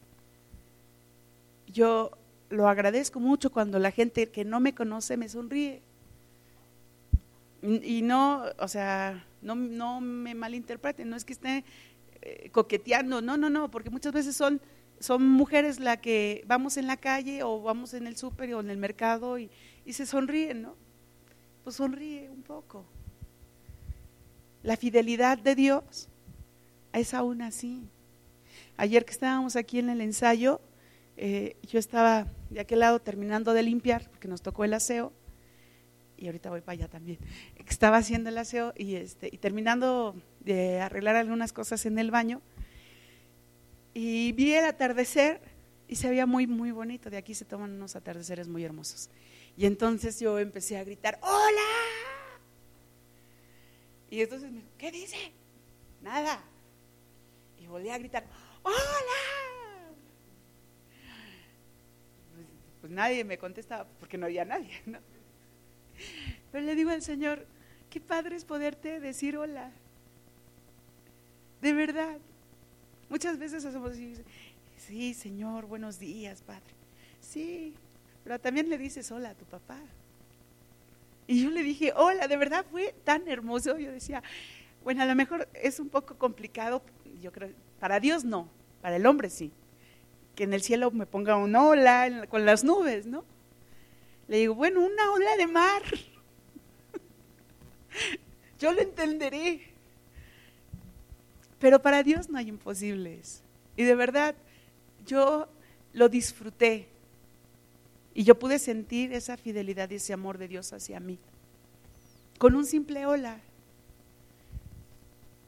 [1.67, 2.11] Yo
[2.49, 5.81] lo agradezco mucho cuando la gente que no me conoce me sonríe.
[7.61, 11.65] Y no, o sea, no, no me malinterpreten, no es que esté
[12.21, 14.61] eh, coqueteando, no, no, no, porque muchas veces son,
[14.99, 18.69] son mujeres la que vamos en la calle o vamos en el súper o en
[18.69, 19.49] el mercado y,
[19.85, 20.75] y se sonríen, ¿no?
[21.63, 22.85] pues sonríe un poco.
[24.63, 26.09] La fidelidad de Dios
[26.93, 27.87] es aún así.
[28.77, 30.61] Ayer que estábamos aquí en el ensayo,
[31.17, 35.13] eh, yo estaba de aquel lado terminando de limpiar, porque nos tocó el aseo,
[36.17, 37.19] y ahorita voy para allá también.
[37.67, 42.41] Estaba haciendo el aseo y, este, y terminando de arreglar algunas cosas en el baño,
[44.01, 45.41] y vi el atardecer
[45.85, 47.09] y se veía muy, muy bonito.
[47.09, 49.09] De aquí se toman unos atardeceres muy hermosos.
[49.57, 51.69] Y entonces yo empecé a gritar, ¡Hola!
[54.09, 55.33] Y entonces me dijo, ¿qué dice?
[56.01, 56.41] Nada.
[57.59, 58.23] Y volví a gritar,
[58.63, 58.77] ¡Hola!
[62.35, 62.47] Pues,
[62.79, 64.99] pues, nadie me contestaba porque no había nadie, ¿no?
[66.53, 67.45] Pero le digo al Señor,
[67.89, 69.73] qué padre es poderte decir hola.
[71.59, 72.17] De verdad.
[73.09, 74.13] Muchas veces hacemos así,
[74.77, 76.75] sí, Señor, buenos días, Padre.
[77.19, 77.73] Sí,
[78.23, 79.79] pero también le dices hola a tu papá.
[81.25, 83.79] Y yo le dije, hola, de verdad fue tan hermoso.
[83.79, 84.21] Yo decía,
[84.83, 86.83] bueno, a lo mejor es un poco complicado,
[87.19, 87.49] yo creo,
[87.79, 88.47] para Dios no,
[88.81, 89.51] para el hombre sí.
[90.35, 93.25] Que en el cielo me ponga un hola con las nubes, ¿no?
[94.27, 95.81] Le digo, bueno, una ola de mar.
[98.59, 99.73] yo lo entenderé.
[101.59, 103.41] Pero para Dios no hay imposibles.
[103.75, 104.35] Y de verdad,
[105.05, 105.47] yo
[105.93, 106.87] lo disfruté.
[108.13, 111.19] Y yo pude sentir esa fidelidad y ese amor de Dios hacia mí.
[112.37, 113.39] Con un simple hola.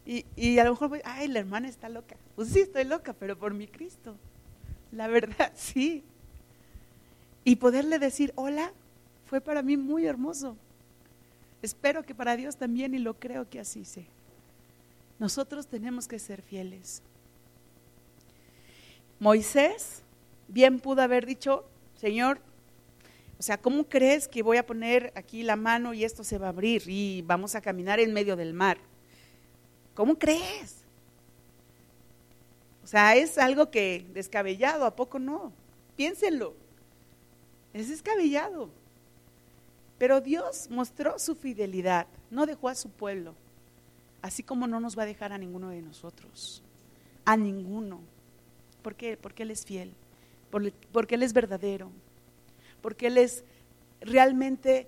[0.06, 2.18] Y, a lo mejor voy, ay, la hermana está loca.
[2.36, 4.18] Pues sí, estoy loca, pero por mi Cristo.
[4.92, 6.04] La verdad, sí.
[7.44, 8.74] Y poderle decir hola
[9.26, 10.58] fue para mí muy hermoso.
[11.62, 14.06] Espero que para Dios también y lo creo que así sea.
[15.22, 17.04] Nosotros tenemos que ser fieles.
[19.20, 20.02] Moisés
[20.48, 21.64] bien pudo haber dicho,
[21.96, 22.40] Señor,
[23.38, 26.48] o sea, ¿cómo crees que voy a poner aquí la mano y esto se va
[26.48, 28.80] a abrir y vamos a caminar en medio del mar?
[29.94, 30.78] ¿Cómo crees?
[32.84, 35.54] O sea, es algo que descabellado, ¿a poco no?
[35.98, 36.56] Piénsenlo.
[37.74, 38.72] Es descabellado.
[40.00, 43.36] Pero Dios mostró su fidelidad, no dejó a su pueblo,
[44.22, 46.64] así como no nos va a dejar a ninguno de nosotros,
[47.26, 48.02] a ninguno.
[48.82, 49.18] ¿Por qué?
[49.18, 49.94] Porque Él es fiel,
[50.92, 51.92] porque Él es verdadero,
[52.82, 53.44] porque Él es
[54.02, 54.88] realmente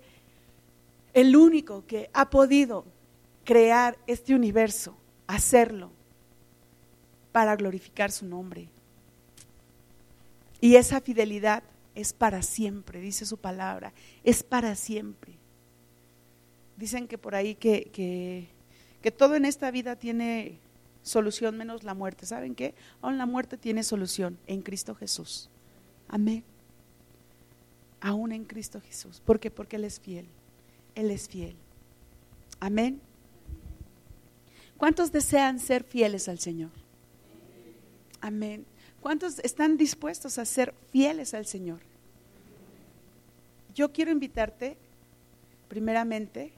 [1.12, 2.84] el único que ha podido
[3.44, 5.90] crear este universo, hacerlo
[7.32, 8.68] para glorificar su nombre.
[10.60, 11.62] Y esa fidelidad
[11.94, 13.92] es para siempre, dice su palabra,
[14.24, 15.34] es para siempre.
[16.76, 18.48] Dicen que por ahí que, que,
[19.10, 20.58] todo en esta vida tiene
[21.02, 22.26] solución menos la muerte.
[22.26, 22.74] ¿Saben qué?
[23.02, 25.50] Aún la muerte tiene solución en Cristo Jesús.
[26.08, 26.44] Amén.
[28.00, 29.20] Aún en Cristo Jesús.
[29.24, 29.50] ¿Por qué?
[29.50, 30.26] Porque Él es fiel.
[30.94, 31.56] Él es fiel.
[32.60, 33.00] Amén.
[34.76, 36.70] ¿Cuántos desean ser fieles al Señor?
[38.20, 38.64] Amén.
[39.00, 41.80] ¿Cuántos están dispuestos a ser fieles al Señor?
[43.74, 44.76] Yo quiero invitarte,
[45.68, 46.52] primeramente,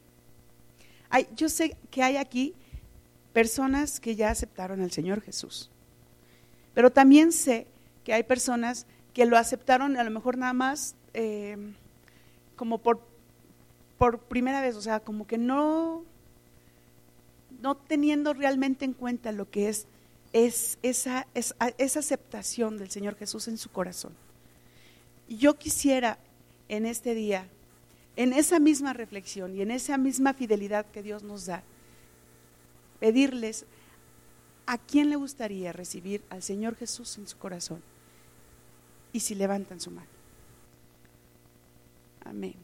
[1.34, 2.54] yo sé que hay aquí
[3.32, 5.70] personas que ya aceptaron al Señor Jesús,
[6.74, 7.66] pero también sé
[8.04, 11.56] que hay personas que lo aceptaron a lo mejor nada más eh,
[12.54, 13.00] como por,
[13.98, 16.04] por primera vez, o sea, como que no,
[17.60, 19.86] no teniendo realmente en cuenta lo que es
[20.32, 24.12] es esa, esa aceptación del Señor Jesús en su corazón.
[25.28, 26.18] Yo quisiera
[26.68, 27.48] en este día,
[28.16, 31.62] en esa misma reflexión y en esa misma fidelidad que Dios nos da,
[32.98, 33.66] pedirles
[34.64, 37.82] a quién le gustaría recibir al Señor Jesús en su corazón.
[39.12, 40.08] Y si levantan su mano.
[42.24, 42.54] Amén.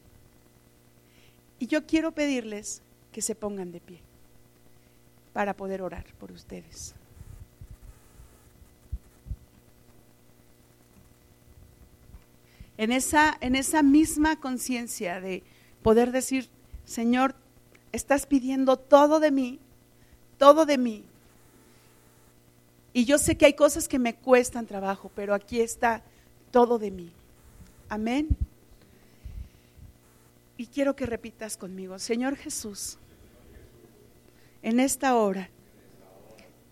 [1.59, 2.81] Y yo quiero pedirles
[3.11, 4.01] que se pongan de pie
[5.31, 6.93] para poder orar por ustedes.
[12.77, 15.43] En esa, en esa misma conciencia de
[15.81, 16.49] poder decir,
[16.85, 17.35] Señor,
[17.91, 19.59] estás pidiendo todo de mí,
[20.37, 21.03] todo de mí.
[22.93, 26.03] Y yo sé que hay cosas que me cuestan trabajo, pero aquí está
[26.51, 27.11] todo de mí.
[27.89, 28.27] Amén.
[30.57, 32.97] Y quiero que repitas conmigo, Señor Jesús,
[34.61, 35.49] en esta hora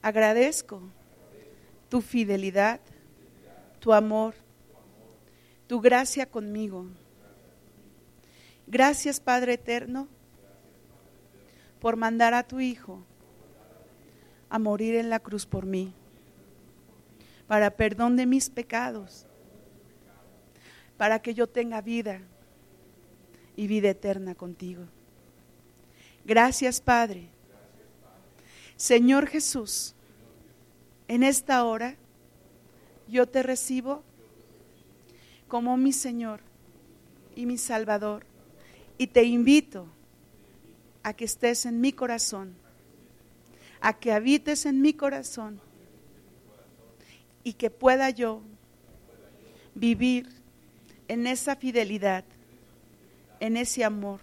[0.01, 0.81] agradezco
[1.89, 2.79] tu fidelidad,
[3.79, 4.33] tu amor,
[5.71, 6.85] tu gracia conmigo.
[8.67, 10.09] Gracias Padre Eterno
[11.79, 13.01] por mandar a tu Hijo
[14.49, 15.93] a morir en la cruz por mí,
[17.47, 19.25] para perdón de mis pecados,
[20.97, 22.19] para que yo tenga vida
[23.55, 24.83] y vida eterna contigo.
[26.25, 27.29] Gracias Padre.
[28.75, 29.95] Señor Jesús,
[31.07, 31.95] en esta hora
[33.07, 34.03] yo te recibo
[35.51, 36.39] como mi Señor
[37.35, 38.25] y mi Salvador.
[38.97, 39.85] Y te invito
[41.03, 42.55] a que estés en mi corazón,
[43.81, 45.59] a que habites en mi corazón
[47.43, 48.41] y que pueda yo
[49.75, 50.29] vivir
[51.09, 52.23] en esa fidelidad,
[53.41, 54.21] en ese amor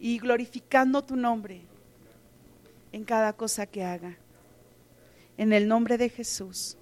[0.00, 1.60] y glorificando tu nombre
[2.90, 4.16] en cada cosa que haga.
[5.38, 6.76] En el nombre de Jesús.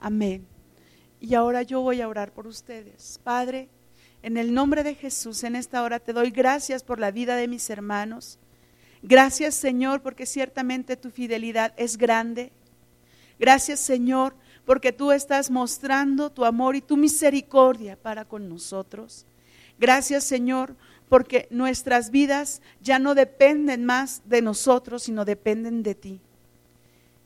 [0.00, 0.55] Amén.
[1.20, 3.20] Y ahora yo voy a orar por ustedes.
[3.24, 3.68] Padre,
[4.22, 7.48] en el nombre de Jesús, en esta hora te doy gracias por la vida de
[7.48, 8.38] mis hermanos.
[9.02, 12.50] Gracias Señor, porque ciertamente tu fidelidad es grande.
[13.38, 19.26] Gracias Señor, porque tú estás mostrando tu amor y tu misericordia para con nosotros.
[19.78, 20.74] Gracias Señor,
[21.08, 26.20] porque nuestras vidas ya no dependen más de nosotros, sino dependen de ti.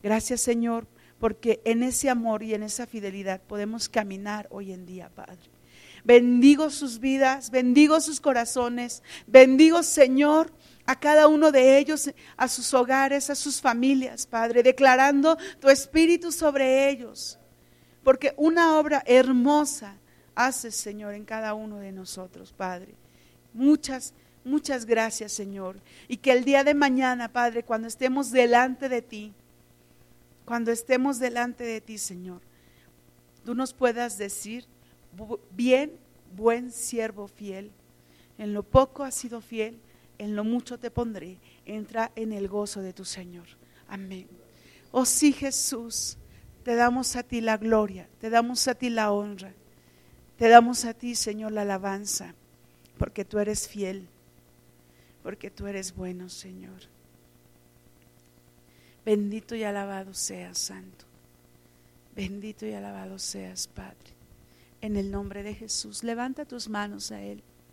[0.03, 0.87] Gracias Señor,
[1.21, 5.39] porque en ese amor y en esa fidelidad podemos caminar hoy en día, Padre.
[6.03, 10.51] Bendigo sus vidas, bendigo sus corazones, bendigo, Señor,
[10.87, 16.33] a cada uno de ellos, a sus hogares, a sus familias, Padre, declarando tu espíritu
[16.33, 17.39] sobre ellos,
[18.03, 19.99] porque una obra hermosa
[20.35, 22.95] haces, Señor, en cada uno de nosotros, Padre.
[23.53, 25.83] Muchas, muchas gracias, Señor.
[26.09, 29.35] Y que el día de mañana, Padre, cuando estemos delante de ti,
[30.51, 32.41] cuando estemos delante de ti, Señor,
[33.45, 34.67] tú nos puedas decir,
[35.53, 35.93] bien,
[36.35, 37.71] buen siervo fiel,
[38.37, 39.79] en lo poco has sido fiel,
[40.19, 43.47] en lo mucho te pondré, entra en el gozo de tu Señor.
[43.87, 44.27] Amén.
[44.91, 46.19] Oh sí, Jesús,
[46.65, 49.55] te damos a ti la gloria, te damos a ti la honra,
[50.37, 52.35] Te damos a ti, Señor, la alabanza,
[52.99, 54.09] porque tú eres fiel,
[55.23, 56.89] porque tú eres bueno, Señor.
[59.05, 61.05] Bendito y alabado seas, Santo.
[62.15, 64.15] Bendito y alabado seas, Padre.
[64.81, 67.43] En el nombre de Jesús, levanta tus manos a Él.